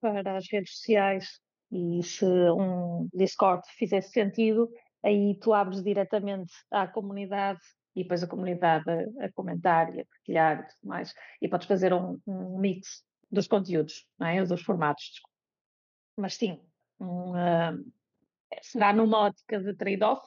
[0.00, 1.40] para as redes sociais
[1.70, 4.70] e se um Discord fizesse sentido,
[5.06, 7.60] aí tu abres diretamente à comunidade
[7.94, 11.14] e depois a comunidade a, a comentar e a partilhar e tudo mais.
[11.40, 14.44] E podes fazer um, um mix dos conteúdos, não é?
[14.44, 15.22] dos formatos.
[16.16, 16.60] Mas sim,
[16.98, 17.92] um, uh,
[18.60, 20.26] será numa ótica de trade-off.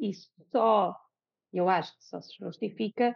[0.00, 0.96] Isso só,
[1.52, 3.14] eu acho que só se justifica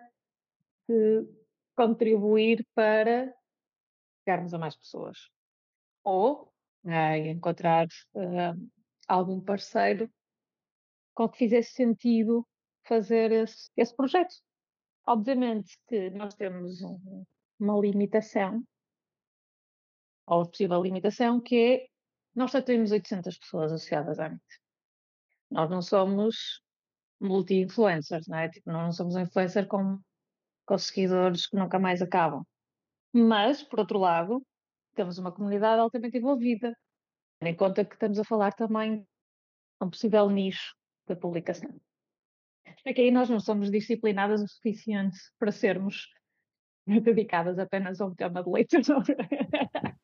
[0.86, 1.26] de
[1.74, 3.32] contribuir para
[4.20, 5.16] chegarmos a mais pessoas.
[6.04, 6.52] Ou
[6.84, 8.70] e encontrar uh,
[9.06, 10.10] algum parceiro
[11.18, 12.46] com que fizesse sentido
[12.86, 14.32] fazer esse, esse projeto.
[15.04, 17.24] Obviamente que nós temos um,
[17.58, 18.62] uma limitação,
[20.28, 21.86] ou possível limitação, que é
[22.36, 24.44] nós só temos 800 pessoas associadas à MIT.
[25.50, 26.62] Nós não somos
[27.20, 28.48] multi-influencers, não é?
[28.48, 29.98] Tipo, não somos um influencer com,
[30.64, 32.44] com seguidores que nunca mais acabam.
[33.12, 34.40] Mas, por outro lado,
[34.94, 36.78] temos uma comunidade altamente envolvida,
[37.42, 39.06] em conta que estamos a falar também de
[39.82, 40.77] um possível nicho
[41.08, 41.70] da publicação.
[42.84, 46.06] É que aí nós não somos disciplinadas o suficiente para sermos
[46.86, 48.84] dedicadas apenas a um tema de leitura.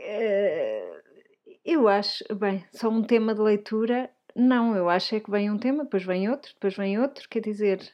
[0.00, 1.02] Eh,
[1.64, 5.58] eu acho, bem, só um tema de leitura, não, eu acho é que vem um
[5.58, 7.92] tema, depois vem outro, depois vem outro, quer dizer,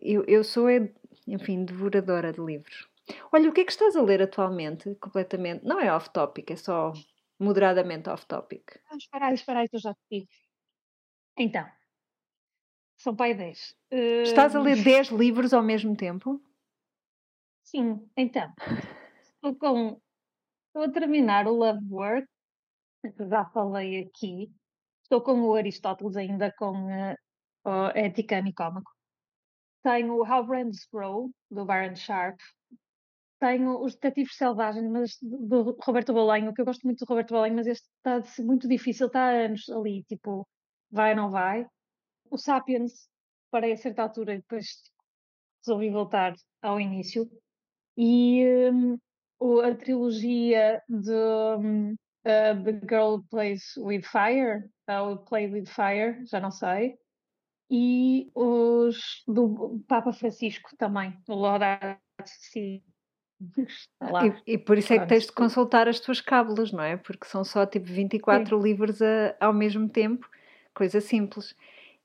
[0.00, 0.90] eu, eu sou, é,
[1.26, 2.88] enfim, devoradora de livros.
[3.32, 5.64] Olha, o que é que estás a ler atualmente, completamente?
[5.64, 6.92] Não é off-topic, é só
[7.38, 8.80] moderadamente off-topic.
[8.90, 10.26] Ah, espera aí, espera aí, que eu já te digo.
[11.38, 11.64] Então,
[12.96, 13.76] são pai 10.
[14.24, 16.42] Estás a ler 10 livros ao mesmo tempo?
[17.62, 18.52] Sim, então.
[19.34, 20.00] Estou com.
[20.66, 22.26] Estou a terminar o Love Work,
[23.02, 24.52] que já falei aqui.
[25.02, 28.90] Estou com o Aristóteles ainda com uh, Ética Nicómaco.
[29.82, 32.38] Tenho o How Brands Grow, do Baron Sharp.
[33.38, 37.54] Tenho Os Detetives Selvagens, mas do Roberto Bolanho, que eu gosto muito do Roberto Bolanho,
[37.54, 40.46] mas este está muito difícil, está há anos ali, tipo,
[40.90, 41.66] vai ou não vai.
[42.30, 43.08] O Sapiens,
[43.50, 44.66] parei a certa altura e depois
[45.64, 47.30] resolvi voltar ao início.
[47.96, 55.66] E um, a trilogia de um, uh, The Girl Plays with Fire, ou Play with
[55.66, 56.96] Fire, já não sei.
[57.70, 62.82] E os do Papa Francisco também, o Laudato Si.
[64.46, 66.96] E, e, por isso é que tens de consultar as tuas cábulas, não é?
[66.96, 68.62] Porque são só tipo 24 Sim.
[68.62, 70.28] livros a, ao mesmo tempo,
[70.74, 71.54] coisa simples.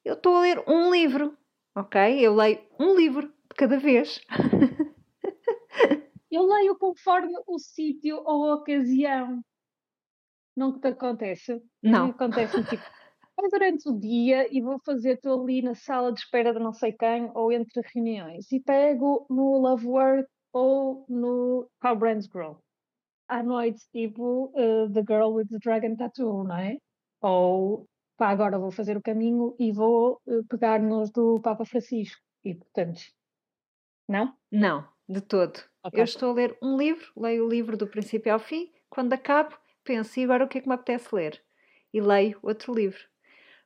[0.06, 1.36] Eu estou a ler um livro,
[1.76, 2.20] ok?
[2.20, 4.22] Eu leio um livro de cada vez.
[6.30, 9.44] Eu leio conforme o sítio ou a ocasião.
[10.56, 11.62] Não te acontece?
[11.82, 12.08] Não.
[12.08, 12.84] Acontece tipo,
[13.40, 16.74] é durante o dia e vou fazer, estou ali na sala de espera de não
[16.74, 22.60] sei quem ou entre reuniões e pego no Love Work ou no How Brands Grow.
[23.28, 26.78] À noite, tipo uh, The Girl with the Dragon Tattoo, não é?
[27.22, 27.86] Ou
[28.16, 32.22] pá, agora vou fazer o caminho e vou uh, pegar nos do Papa Francisco.
[32.46, 33.02] E portanto,
[34.08, 34.36] não?
[34.52, 35.60] Não, de todo.
[35.86, 36.02] Okay.
[36.02, 39.58] Eu estou a ler um livro, leio o livro do princípio ao fim, quando acabo,
[39.84, 41.42] penso, e agora o que é que me apetece ler?
[41.94, 43.02] E leio outro livro.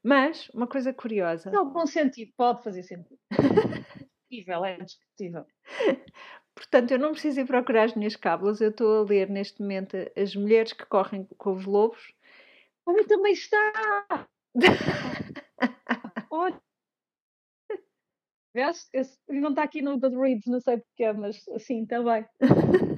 [0.04, 1.52] Mas, uma coisa curiosa.
[1.52, 3.20] Não, bom sentido, pode fazer sentido.
[4.30, 5.46] discutível, é discutível.
[6.58, 9.96] Portanto, eu não preciso ir procurar as minhas cábulas, eu estou a ler neste momento
[10.16, 12.14] As Mulheres que Correm com os Lobos.
[12.84, 14.28] Olha, também está!
[16.32, 16.60] Olha!
[19.30, 22.26] Não está aqui no Goodreads, não sei porquê, mas assim também.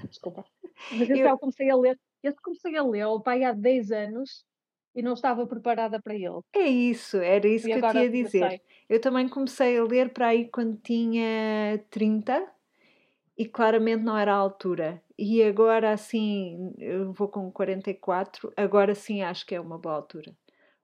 [0.07, 0.45] Desculpa.
[0.91, 1.27] Mas esse eu...
[1.27, 1.99] eu comecei a ler.
[2.23, 4.45] Esse comecei a ler, o pai há 10 anos
[4.95, 6.39] e não estava preparada para ele.
[6.55, 8.61] É isso, era isso e que eu tinha a dizer.
[8.87, 12.58] Eu também comecei a ler para aí quando tinha 30
[13.39, 15.01] e claramente não era a altura.
[15.17, 20.35] E agora assim, eu vou com 44, agora sim acho que é uma boa altura.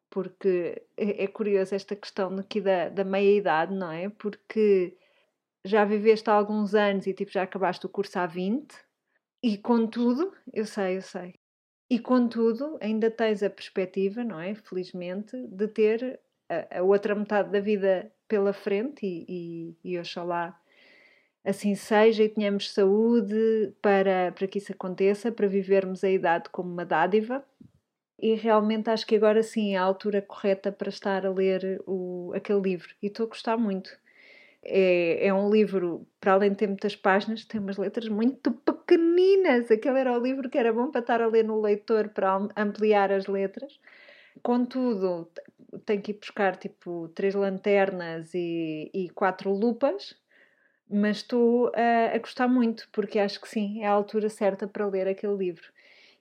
[0.10, 4.08] Porque é, é curioso esta questão aqui da, da meia-idade, não é?
[4.08, 4.98] Porque
[5.66, 8.74] já viveste há alguns anos e tipo já acabaste o curso há 20
[9.44, 11.36] e contudo, eu sei, eu sei.
[11.90, 14.56] E contudo, ainda tens a perspectiva, não é?
[14.56, 20.58] Felizmente, de ter a, a outra metade da vida pela frente e, e, e oxalá
[21.46, 26.72] assim seja e tenhamos saúde para, para que isso aconteça, para vivermos a idade como
[26.72, 27.46] uma dádiva.
[28.20, 32.32] E realmente acho que agora sim é a altura correta para estar a ler o,
[32.34, 32.90] aquele livro.
[33.02, 33.96] E estou a gostar muito.
[34.64, 39.70] É, é um livro, para além de ter muitas páginas, tem umas letras muito pequeninas.
[39.70, 43.12] Aquele era o livro que era bom para estar a ler no leitor para ampliar
[43.12, 43.80] as letras.
[44.42, 45.30] Contudo,
[45.86, 50.16] tem que ir buscar tipo três lanternas e, e quatro lupas
[50.90, 54.86] mas estou a, a gostar muito, porque acho que sim, é a altura certa para
[54.88, 55.72] ler aquele livro.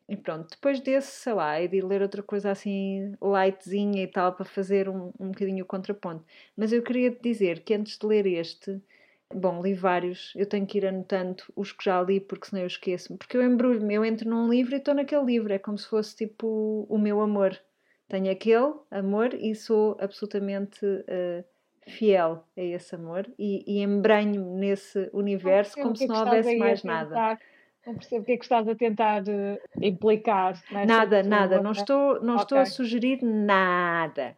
[0.09, 4.35] E pronto, depois desse, sei lá, é de ler outra coisa assim lightzinha e tal,
[4.35, 6.25] para fazer um, um bocadinho o contraponto.
[6.57, 8.83] Mas eu queria te dizer que antes de ler este,
[9.33, 12.67] bom, li vários, eu tenho que ir anotando os que já li, porque senão eu
[12.67, 13.19] esqueço-me.
[13.19, 16.15] Porque eu embrulho-me, eu entro num livro e estou naquele livro, é como se fosse
[16.17, 17.59] tipo o meu amor.
[18.09, 21.45] Tenho aquele amor e sou absolutamente uh,
[21.87, 27.39] fiel a esse amor e, e embranho-me nesse universo como se não houvesse mais nada.
[27.87, 30.59] Não percebo o que é que estás a tentar uh, implicar.
[30.87, 31.61] Nada, nada.
[31.61, 32.45] Não estou, não okay.
[32.45, 34.37] estou a sugerir nada.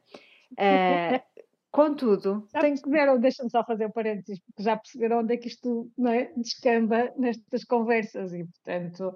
[0.52, 1.20] Uh,
[1.70, 2.74] contudo, já tenho...
[2.74, 6.32] perceberam, deixa-me só fazer um parênteses, porque já perceberam onde é que isto não é,
[6.36, 9.14] descamba nestas conversas e, portanto,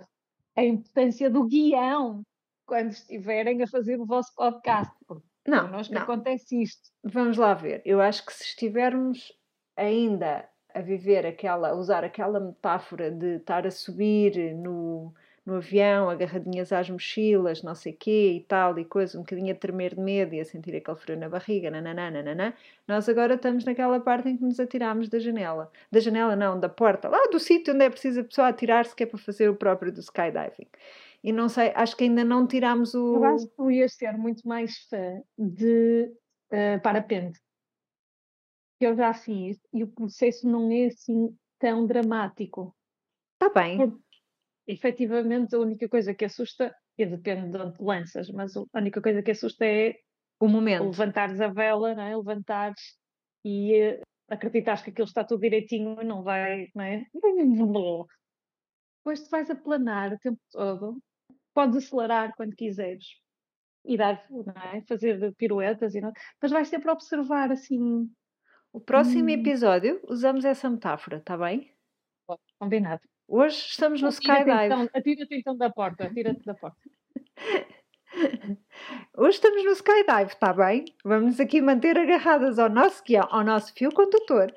[0.57, 2.23] a importância do guião
[2.67, 4.95] quando estiverem a fazer o vosso podcast.
[5.09, 6.03] Porque não, Connosco não.
[6.03, 6.89] acontece isto.
[7.03, 7.83] Vamos lá ver.
[7.85, 9.33] Eu acho que se estivermos
[9.77, 15.13] ainda a viver aquela, a usar aquela metáfora de estar a subir no,
[15.45, 19.57] no avião, agarradinhas às mochilas, não sei quê e tal e coisa, um bocadinho a
[19.57, 22.53] tremer de medo e a sentir aquele frio na barriga, nananã, nananã.
[22.87, 25.71] Nós agora estamos naquela parte em que nos atiramos da janela.
[25.91, 29.03] Da janela não, da porta, lá do sítio onde é preciso a pessoa atirar-se que
[29.03, 30.69] é para fazer o próprio do skydiving.
[31.23, 33.17] E não sei, acho que ainda não tiramos o...
[33.17, 36.11] Eu acho que tu ias ser muito mais fã de
[36.53, 37.39] uh, parapente.
[38.81, 42.75] Eu já fiz e o processo não é assim tão dramático.
[43.35, 43.77] Está bem.
[43.77, 44.03] Porque,
[44.67, 49.23] efetivamente, a única coisa que assusta, e depende de onde lanças, mas a única coisa
[49.23, 49.97] que assusta é
[50.41, 50.87] o momento.
[50.87, 52.17] Levantares a vela, não é?
[52.17, 52.99] levantares
[53.45, 54.01] e uh,
[54.31, 57.07] acreditares que aquilo está tudo direitinho e não vai, não é?
[59.01, 60.99] Depois tu vais a planar o tempo todo,
[61.55, 63.05] podes acelerar quando quiseres
[63.85, 64.23] e dar,
[64.75, 64.83] é?
[64.83, 68.11] fazer piruetas, e não, mas vais sempre observar assim.
[68.73, 69.31] O próximo hum.
[69.31, 71.75] episódio usamos essa metáfora, está bem?
[72.59, 73.01] Combinado.
[73.27, 74.67] Hoje estamos no Skydive.
[74.67, 76.79] Então, Atira-te então da porta, atira-te da porta.
[79.17, 80.85] Hoje estamos no Skydive, está bem?
[81.05, 84.53] Vamos aqui manter agarradas ao nosso guião, ao nosso fio condutor.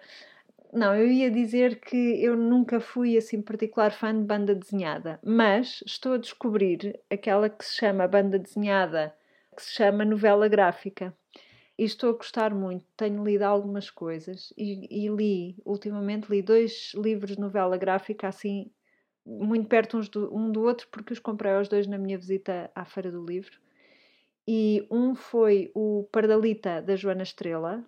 [0.75, 5.83] Não, eu ia dizer que eu nunca fui assim particular fã de banda desenhada, mas
[5.85, 9.15] estou a descobrir aquela que se chama banda desenhada,
[9.55, 11.15] que se chama novela gráfica.
[11.77, 12.85] E estou a gostar muito.
[12.97, 18.71] Tenho lido algumas coisas e, e li, ultimamente li dois livros de novela gráfica assim,
[19.23, 22.71] muito perto uns do, um do outro, porque os comprei aos dois na minha visita
[22.73, 23.59] à Feira do Livro.
[24.47, 27.85] E um foi o Pardalita da Joana Estrela,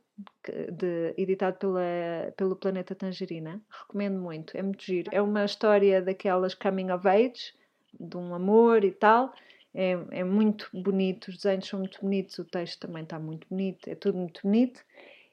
[0.71, 3.61] de, editado pela, pelo Planeta Tangerina.
[3.81, 5.09] Recomendo muito, é muito giro.
[5.13, 7.53] É uma história daquelas coming of age,
[7.99, 9.33] de um amor e tal.
[9.73, 13.89] É, é muito bonito, os desenhos são muito bonitos, o texto também está muito bonito,
[13.89, 14.81] é tudo muito bonito.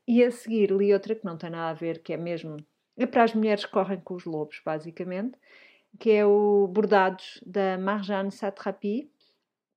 [0.07, 2.57] E a seguir li outra que não tem nada a ver, que é mesmo.
[2.97, 5.39] É para as mulheres que correm com os lobos, basicamente,
[5.99, 9.09] que é o Bordados da Marjane Satrapi,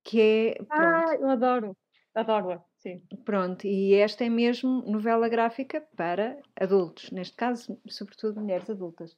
[0.02, 0.54] que é.
[0.54, 0.70] Pronto.
[0.72, 1.76] Ah, eu adoro,
[2.12, 2.62] adoro-a.
[2.86, 3.02] Sim.
[3.24, 9.16] Pronto, e esta é mesmo novela gráfica para adultos, neste caso, sobretudo mulheres adultas.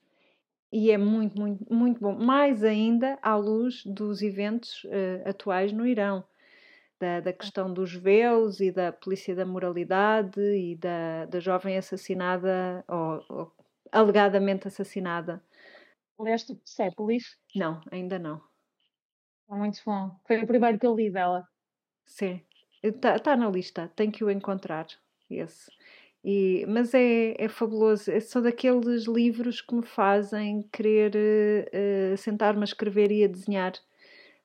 [0.72, 2.14] E é muito, muito, muito bom.
[2.14, 6.24] Mais ainda à luz dos eventos uh, atuais no Irão,
[6.98, 12.82] da, da questão dos véus e da polícia da moralidade e da, da jovem assassinada,
[12.88, 13.52] ou, ou
[13.92, 15.42] alegadamente assassinada.
[16.18, 17.36] Leste Persepolis?
[17.54, 18.40] Não, ainda não.
[19.50, 20.18] É muito bom.
[20.26, 21.46] Foi o primeiro que eu li dela.
[22.06, 22.42] Sim.
[22.82, 24.86] Está tá na lista, tenho que o encontrar.
[25.30, 25.70] Esse.
[26.24, 28.10] E, mas é, é fabuloso.
[28.10, 33.72] É são daqueles livros que me fazem querer uh, sentar-me a escrever e a desenhar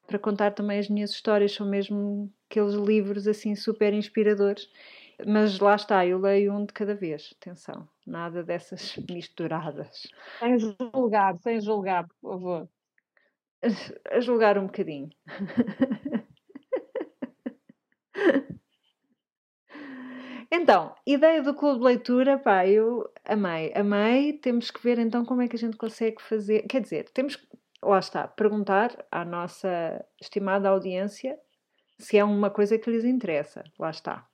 [0.05, 1.53] para contar também as minhas histórias.
[1.53, 4.69] São mesmo aqueles livros assim super inspiradores.
[5.25, 7.33] Mas lá está, eu leio um de cada vez.
[7.39, 10.07] Atenção, nada dessas misturadas.
[10.39, 12.69] Sem julgar, sem julgar, por favor.
[13.61, 15.09] A, a julgar um bocadinho.
[20.55, 24.33] Então, ideia do clube de leitura, pá, eu amei, amei.
[24.33, 26.61] Temos que ver então como é que a gente consegue fazer.
[26.67, 27.47] Quer dizer, temos que,
[27.81, 31.39] lá está, perguntar à nossa estimada audiência
[31.97, 33.63] se é uma coisa que lhes interessa.
[33.79, 34.27] Lá está.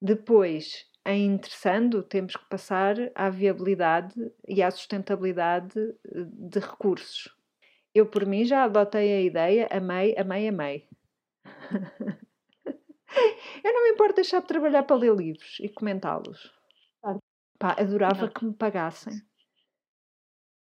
[0.00, 4.14] Depois, em interessando, temos que passar à viabilidade
[4.46, 7.28] e à sustentabilidade eh, de recursos.
[7.92, 10.88] Eu, por mim, já adotei a ideia, amei, amei, amei.
[13.62, 16.52] Eu não me importo deixar de trabalhar para ler livros e comentá-los.
[17.58, 18.32] Pá, adorava não.
[18.32, 19.14] que me pagassem.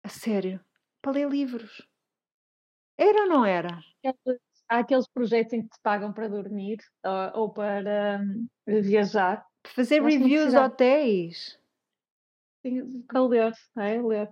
[0.02, 0.64] A sério.
[1.00, 1.86] Para ler livros.
[2.96, 3.80] Era ou não era?
[4.68, 8.48] Há aqueles projetos em que te pagam para dormir ou, ou para um,
[8.82, 9.44] viajar.
[9.62, 11.58] Para fazer Mas reviews hotéis.
[13.08, 14.00] Para ler, é?
[14.00, 14.30] Ler.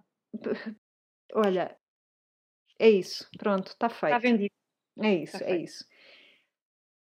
[1.35, 1.77] Olha,
[2.79, 3.29] é isso.
[3.39, 4.17] Pronto, está feito.
[4.17, 4.55] Está vendido.
[5.01, 5.65] É isso, está é feito.
[5.65, 5.85] isso.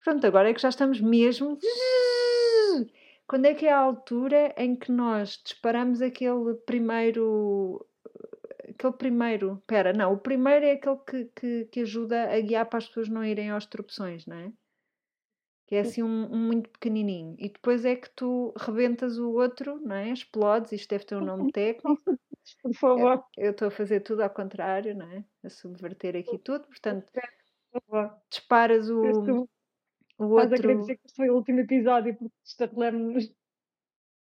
[0.06, 1.58] Pronto, agora é que já estamos mesmo.
[3.28, 7.84] Quando é que é a altura em que nós disparamos aquele primeiro.
[8.70, 9.64] Aquele primeiro.
[9.66, 13.10] Pera, não, o primeiro é aquele que, que, que ajuda a guiar para as pessoas
[13.10, 14.54] não irem aos tropeções, não é?
[15.66, 17.36] Que é assim um, um, muito pequenininho.
[17.40, 20.12] E depois é que tu rebentas o outro, não é?
[20.12, 22.00] Explodes, isto deve ter um nome técnico.
[22.62, 23.24] Por favor.
[23.36, 25.26] Eu estou a fazer tudo ao contrário, não é?
[25.44, 26.68] A subverter aqui tudo.
[26.68, 27.12] Portanto,
[28.30, 29.50] disparas o.
[30.18, 30.56] O outro...
[30.56, 33.32] Estás a querer dizer que foi o último episódio porque estatelemos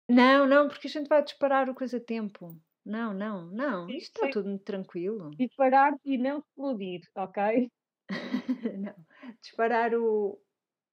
[0.07, 2.55] Não, não, porque a gente vai disparar o coisa a tempo.
[2.85, 3.87] Não, não, não.
[3.87, 5.29] Sim, Isto está tudo muito tranquilo.
[5.31, 7.71] Disparar e não explodir, ok?
[8.79, 8.95] não.
[9.41, 10.39] Disparar o,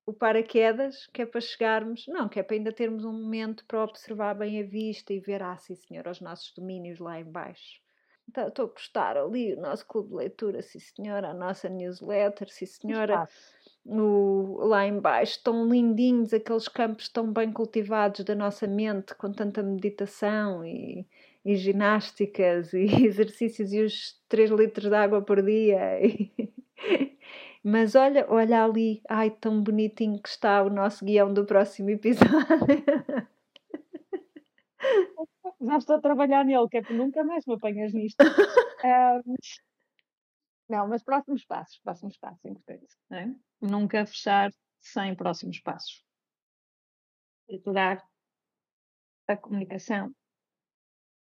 [0.07, 3.83] o paraquedas, que é para chegarmos, não, que é para ainda termos um momento para
[3.83, 7.81] observar bem a vista e ver, ah, sim senhor, os nossos domínios lá embaixo.
[8.29, 12.51] Então, estou a postar ali o nosso clube de leitura, sim senhora, a nossa newsletter,
[12.51, 13.29] sim senhora.
[13.89, 19.63] O, lá embaixo estão lindinhos aqueles campos tão bem cultivados da nossa mente, com tanta
[19.63, 21.07] meditação e,
[21.45, 26.01] e ginásticas e exercícios e os 3 litros de água por dia.
[27.63, 32.27] Mas olha, olha ali, ai, tão bonitinho que está o nosso guião do próximo episódio.
[35.61, 38.23] Já estou a trabalhar nele, que é que nunca mais me apanhas nisto.
[38.25, 39.35] um,
[40.69, 42.87] não, mas próximos passos, próximos passos, é importante.
[43.11, 43.35] Não é?
[43.61, 44.51] Nunca fechar
[44.81, 46.05] sem próximos passos.
[47.49, 48.03] Estruturar
[49.29, 50.15] a comunicação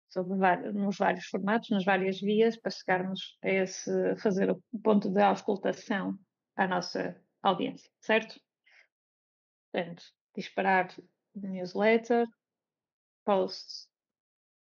[0.10, 0.36] sobre
[0.74, 6.18] nos vários formatos, nas várias vias, para chegarmos a esse, fazer o ponto de auscultação
[6.56, 8.40] à nossa audiência, certo?
[9.72, 10.04] Portanto,
[10.36, 10.94] disparar
[11.36, 12.26] newsletter,
[13.24, 13.88] posts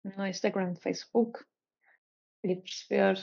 [0.03, 1.39] no Instagram e Facebook
[2.43, 3.17] e perceber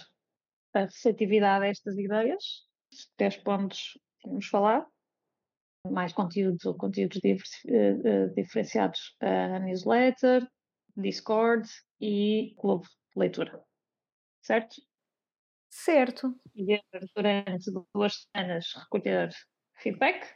[0.73, 2.69] a receptividade a estas ideias.
[3.17, 4.87] Três pontos tínhamos falar.
[5.91, 10.49] Mais conteúdos ou conteúdos uh, diferenciados a newsletter,
[10.97, 11.69] Discord
[12.01, 13.63] e clube de leitura.
[14.43, 14.77] Certo?
[15.71, 16.35] Certo.
[16.55, 16.81] E
[17.15, 19.31] durante duas semanas recolher
[19.77, 20.35] feedback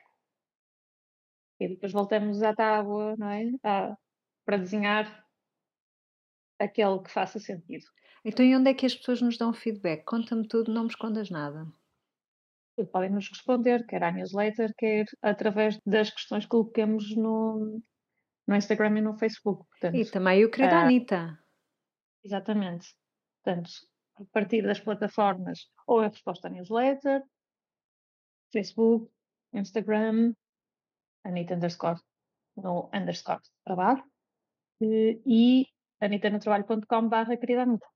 [1.61, 3.51] e depois voltamos à tábua, não é?
[3.65, 3.97] Ah,
[4.45, 5.25] para desenhar
[6.59, 7.85] aquele que faça sentido.
[8.25, 10.05] Então, e onde é que as pessoas nos dão feedback?
[10.05, 11.67] Conta-me tudo, não me escondas nada.
[12.87, 17.83] Podem nos responder, quer à newsletter, quer através das questões que colocamos no,
[18.47, 19.67] no Instagram e no Facebook.
[19.69, 21.39] Portanto, e também o querido uh, Anitta.
[22.25, 22.95] Exatamente.
[23.43, 23.71] Portanto,
[24.17, 27.23] a partir das plataformas, ou a resposta à newsletter,
[28.53, 29.11] Facebook,
[29.53, 30.35] Instagram,
[31.25, 32.01] Anitta underscore
[32.57, 34.03] no underscore trabalho
[34.81, 35.67] e
[36.01, 37.87] anitanotrabalho.com barra querida Anitta.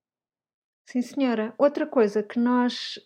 [0.88, 1.54] Sim, senhora.
[1.58, 2.98] Outra coisa que nós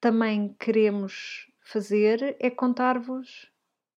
[0.00, 3.50] também queremos fazer é contar-vos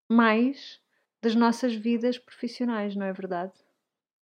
[0.10, 0.80] mais
[1.22, 3.54] das nossas vidas profissionais, não é verdade?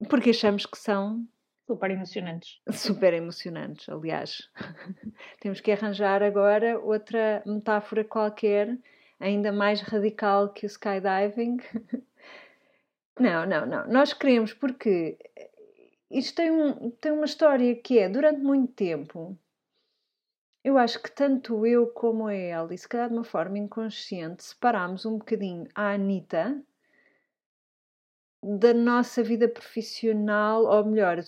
[0.09, 1.27] Porque achamos que são
[1.69, 2.63] Super emocionantes.
[2.71, 4.51] Super emocionantes, aliás.
[5.39, 8.75] Temos que arranjar agora outra metáfora qualquer,
[9.21, 11.59] ainda mais radical que o skydiving.
[13.21, 13.87] não, não, não.
[13.87, 15.19] Nós queremos porque
[16.11, 19.39] isto tem, um, tem uma história que é, durante muito tempo,
[20.69, 24.45] eu acho que tanto eu como a ela, e se calhar de uma forma inconsciente,
[24.45, 26.63] separámos um bocadinho a Anitta
[28.43, 31.19] da nossa vida profissional, ou melhor,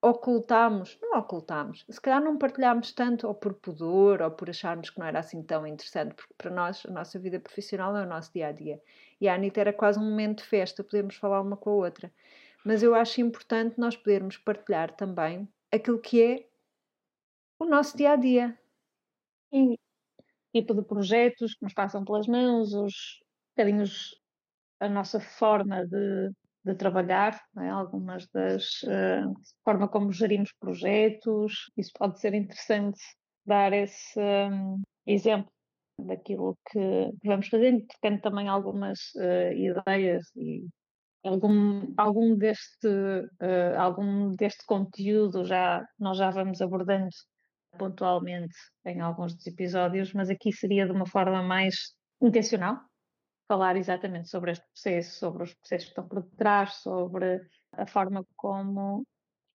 [0.00, 5.00] ocultámos, não ocultámos, se calhar não partilhámos tanto, ou por pudor, ou por acharmos que
[5.00, 8.32] não era assim tão interessante, porque para nós a nossa vida profissional é o nosso
[8.32, 8.80] dia a dia.
[9.20, 12.12] E a Anitta era quase um momento de festa, podemos falar uma com a outra.
[12.64, 16.46] Mas eu acho importante nós podermos partilhar também aquilo que é
[17.58, 18.59] o nosso dia a dia.
[19.52, 19.76] E
[20.52, 22.94] tipo de projetos que nos passam pelas mãos, os
[23.56, 24.10] bocadinhos
[24.80, 26.30] a nossa forma de,
[26.64, 27.68] de trabalhar, é?
[27.68, 29.32] algumas das uh,
[29.64, 33.00] forma como gerimos projetos, isso pode ser interessante
[33.46, 35.52] dar esse um, exemplo
[35.98, 40.66] daquilo que vamos fazendo, tendo também algumas uh, ideias e
[41.22, 47.08] algum, algum deste uh, algum deste conteúdo já nós já vamos abordando
[47.78, 48.54] pontualmente
[48.84, 52.78] em alguns dos episódios, mas aqui seria de uma forma mais intencional,
[53.48, 57.40] falar exatamente sobre este processo, sobre os processos que estão por detrás, sobre
[57.72, 59.04] a forma como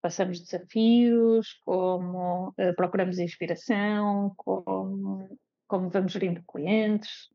[0.02, 7.30] passamos desafios, como uh, procuramos inspiração, como, como vamos gerindo clientes.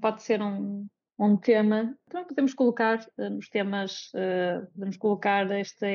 [0.00, 5.86] Pode ser um, um tema, também podemos colocar uh, nos temas, uh, podemos colocar esta,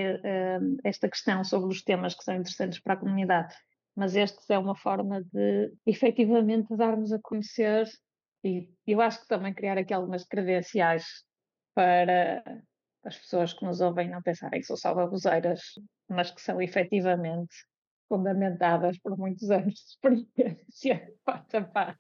[0.84, 3.54] esta questão sobre os temas que são interessantes para a comunidade,
[3.96, 7.88] mas esta é uma forma de efetivamente darmos a conhecer
[8.44, 11.06] e eu acho que também criar aqui algumas credenciais
[11.74, 12.44] para
[13.04, 15.62] as pessoas que nos ouvem não pensarem que são só baboseiras,
[16.08, 17.56] mas que são efetivamente
[18.08, 22.00] fundamentadas por muitos anos de experiência, parte a parte.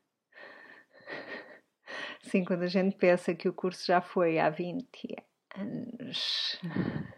[2.21, 5.15] Sim, quando a gente pensa que o curso já foi há 20
[5.55, 6.59] anos.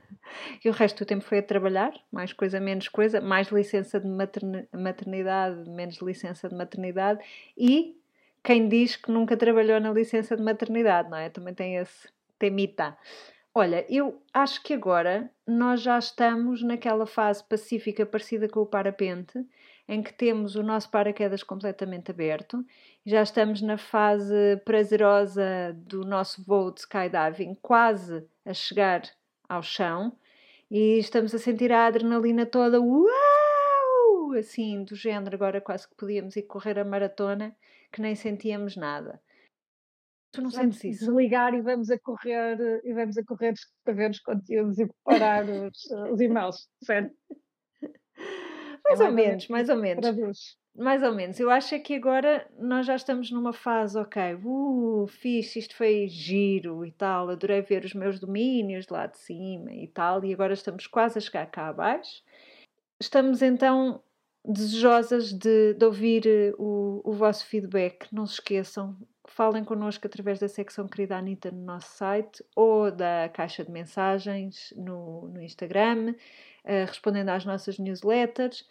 [0.64, 4.08] E o resto do tempo foi a trabalhar, mais coisa, menos coisa, mais licença de
[4.74, 7.24] maternidade, menos licença de maternidade
[7.58, 7.96] e
[8.44, 11.30] quem diz que nunca trabalhou na licença de maternidade, não é?
[11.30, 12.08] Também tem esse
[12.40, 12.98] temita.
[13.54, 19.44] Olha, eu acho que agora nós já estamos naquela fase pacífica parecida com o parapente,
[19.88, 22.64] em que temos o nosso paraquedas completamente aberto,
[23.06, 29.02] já estamos na fase prazerosa do nosso voo de skydiving, quase a chegar
[29.48, 30.18] ao chão,
[30.70, 32.82] e estamos a sentir a adrenalina toda.
[32.82, 33.38] Uau!
[34.38, 37.56] assim, do género, agora quase que podíamos ir correr a maratona,
[37.92, 39.22] que nem sentíamos nada.
[40.32, 41.06] Tu não vamos sentes isso?
[41.06, 45.86] desligar e vamos a correr e vamos a correr escrever os conteúdos e preparar os,
[46.12, 47.16] os e-mails, certo?
[48.86, 50.02] Mais É ou menos, mais ou menos.
[50.02, 50.58] Traduz.
[50.78, 51.40] Mais ou menos.
[51.40, 56.08] Eu acho é que agora nós já estamos numa fase, ok, uh, fixe, isto foi
[56.08, 60.54] giro e tal, adorei ver os meus domínios lá de cima e tal, e agora
[60.54, 62.22] estamos quase a chegar cá abaixo.
[63.02, 64.04] Estamos então
[64.46, 68.08] desejosas de, de ouvir eh, o, o vosso feedback.
[68.14, 73.30] Não se esqueçam, falem connosco através da secção Querida Anitta no nosso site ou da
[73.34, 76.14] caixa de mensagens no, no Instagram,
[76.64, 78.64] eh, respondendo às nossas newsletters.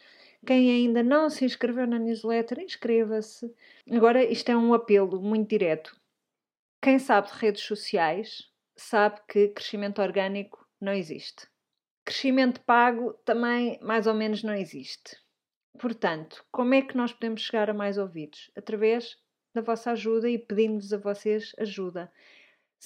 [0.46, 3.52] Quem ainda não se inscreveu na newsletter, inscreva-se.
[3.90, 6.00] Agora, isto é um apelo muito direto.
[6.80, 11.48] Quem sabe de redes sociais sabe que crescimento orgânico não existe.
[12.04, 15.16] Crescimento pago também, mais ou menos, não existe.
[15.80, 18.48] Portanto, como é que nós podemos chegar a mais ouvidos?
[18.56, 19.18] Através
[19.52, 22.12] da vossa ajuda e pedindo-vos a vocês ajuda.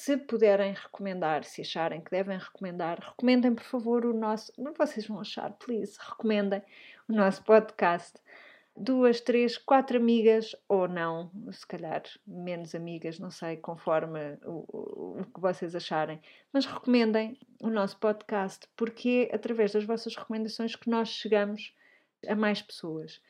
[0.01, 4.51] Se puderem recomendar, se acharem que devem recomendar, recomendem por favor o nosso.
[4.57, 6.63] Não vocês vão achar, please, recomendem
[7.07, 8.19] o nosso podcast.
[8.75, 15.21] Duas, três, quatro amigas ou não, se calhar menos amigas, não sei, conforme o, o,
[15.21, 16.19] o que vocês acharem.
[16.51, 21.75] Mas recomendem o nosso podcast, porque é através das vossas recomendações que nós chegamos
[22.27, 23.21] a mais pessoas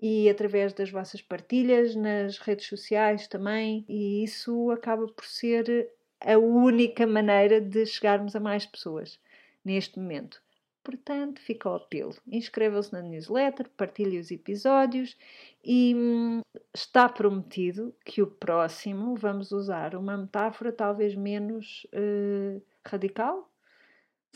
[0.00, 5.90] e através das vossas partilhas nas redes sociais também, e isso acaba por ser
[6.20, 9.18] a única maneira de chegarmos a mais pessoas
[9.64, 10.42] neste momento.
[10.82, 12.14] Portanto, fica o apelo.
[12.28, 15.16] Inscrevam-se na newsletter, partilhem os episódios
[15.64, 16.40] e hum,
[16.72, 23.50] está prometido que o próximo vamos usar uma metáfora talvez menos uh, radical,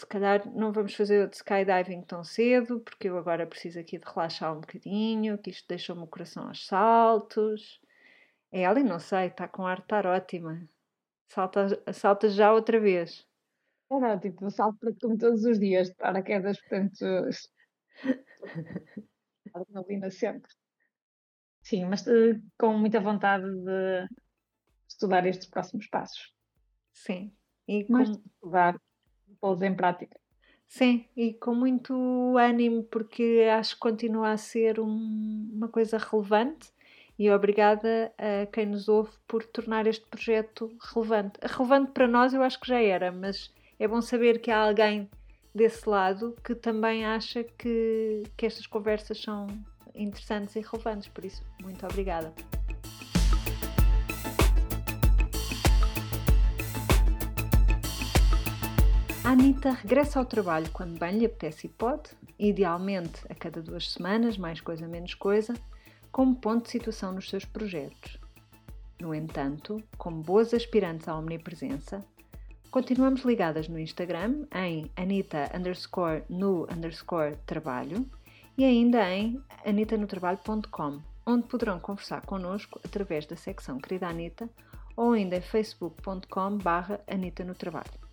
[0.01, 4.07] se calhar não vamos fazer o skydiving tão cedo, porque eu agora preciso aqui de
[4.07, 7.81] relaxar um bocadinho, que isto deixou-me o coração aos saltos.
[8.51, 10.67] É, ali não sei, está com ar de estar ótima.
[11.31, 13.25] Salta, salta já outra vez.
[13.91, 17.05] Era tipo, eu salto para como todos os dias de paraquedas, portanto.
[19.55, 20.51] Adrenalina sempre.
[21.63, 24.09] Sim, mas uh, com muita vontade de
[24.89, 26.35] estudar estes próximos passos.
[26.93, 27.33] Sim.
[27.69, 28.17] E Mais com...
[28.17, 28.81] de estudar,
[29.41, 30.19] pô-los em prática.
[30.67, 36.73] Sim, e com muito ânimo, porque acho que continua a ser um, uma coisa relevante
[37.21, 41.39] e obrigada a quem nos ouve por tornar este projeto relevante.
[41.43, 45.07] Relevante para nós eu acho que já era, mas é bom saber que há alguém
[45.55, 49.49] desse lado que também acha que, que estas conversas são
[49.95, 52.33] interessantes e relevantes, por isso, muito obrigada.
[59.23, 63.93] A Anitta regressa ao trabalho quando bem lhe apetece e pode, idealmente a cada duas
[63.93, 65.53] semanas, mais coisa menos coisa,
[66.13, 68.19] como ponto de situação nos seus projetos.
[69.01, 72.05] No entanto, como boas aspirantes à omnipresença,
[72.71, 78.07] continuamos ligadas no Instagram em anita underscore no underscore trabalho
[78.59, 84.51] e ainda em anitanotrabalho.com, onde poderão conversar connosco através da secção Querida Anita
[84.97, 88.10] ou ainda em facebook.com barra Anita no Trabalho.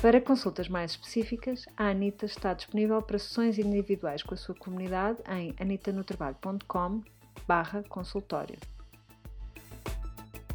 [0.00, 5.18] Para consultas mais específicas, a Anita está disponível para sessões individuais com a sua comunidade
[5.28, 7.02] em anitanotrabalho.com
[7.46, 8.58] barra consultório.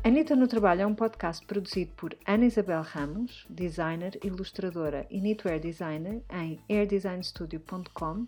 [0.04, 5.60] Anita no Trabalho é um podcast produzido por Ana Isabel Ramos, designer, ilustradora e knitwear
[5.60, 8.26] designer em airdesignstudio.com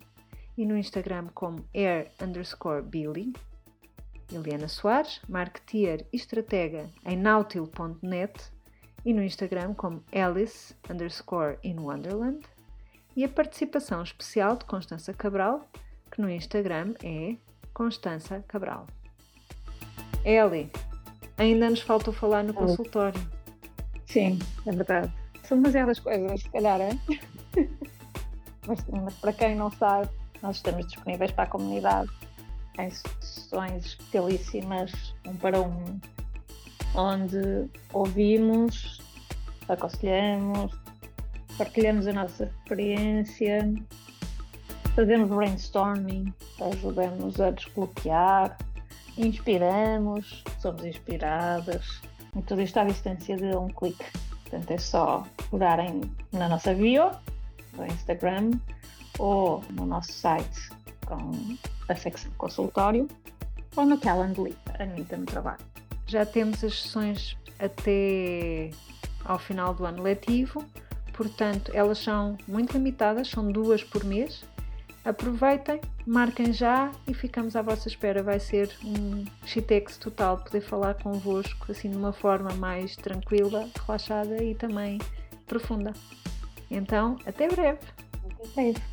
[0.56, 3.34] e no Instagram como air underscore Billy.
[4.32, 8.53] Eliana Soares, marketeer e estratega em nautil.net
[9.06, 12.46] e no Instagram como Alice underscore in Wonderland
[13.16, 15.70] e a participação especial de Constança Cabral,
[16.12, 17.36] que no Instagram é
[17.74, 18.88] Constança Cabral.
[20.26, 20.72] Eli,
[21.38, 23.20] ainda nos faltou falar no consultório.
[24.06, 25.14] Sim, é verdade.
[25.44, 26.92] São demasiadas coisas, se calhar, é?
[28.66, 30.10] mas, mas para quem não sabe,
[30.42, 32.10] nós estamos disponíveis para a comunidade
[32.80, 36.00] em sessões especialíssimas, um para um,
[36.96, 38.93] onde ouvimos,
[39.70, 40.74] aconselhamos,
[41.58, 43.74] partilhamos a nossa experiência,
[44.96, 48.58] fazemos brainstorming, ajudamos a desbloquear,
[49.18, 52.02] inspiramos, somos inspiradas.
[52.36, 54.06] E tudo isto à distância de um clique.
[54.44, 56.02] Portanto, é só procurarem
[56.32, 57.12] na nossa bio
[57.74, 58.52] do Instagram
[59.20, 60.70] ou no nosso site
[61.06, 61.58] com
[61.88, 63.08] a secção consultório
[63.76, 65.64] ou no Calendly, Anitta no Trabalho.
[66.08, 68.70] Já temos as sessões até
[69.26, 70.66] ao final do ano letivo,
[71.14, 74.44] portanto, elas são muito limitadas, são duas por mês
[75.06, 78.24] aproveitem, marquem já e ficamos à vossa espera.
[78.24, 84.42] Vai ser um shitex total poder falar convosco assim de uma forma mais tranquila, relaxada
[84.44, 85.00] e também
[85.46, 85.94] profunda.
[86.72, 87.80] Então, até breve!
[88.24, 88.93] Até breve!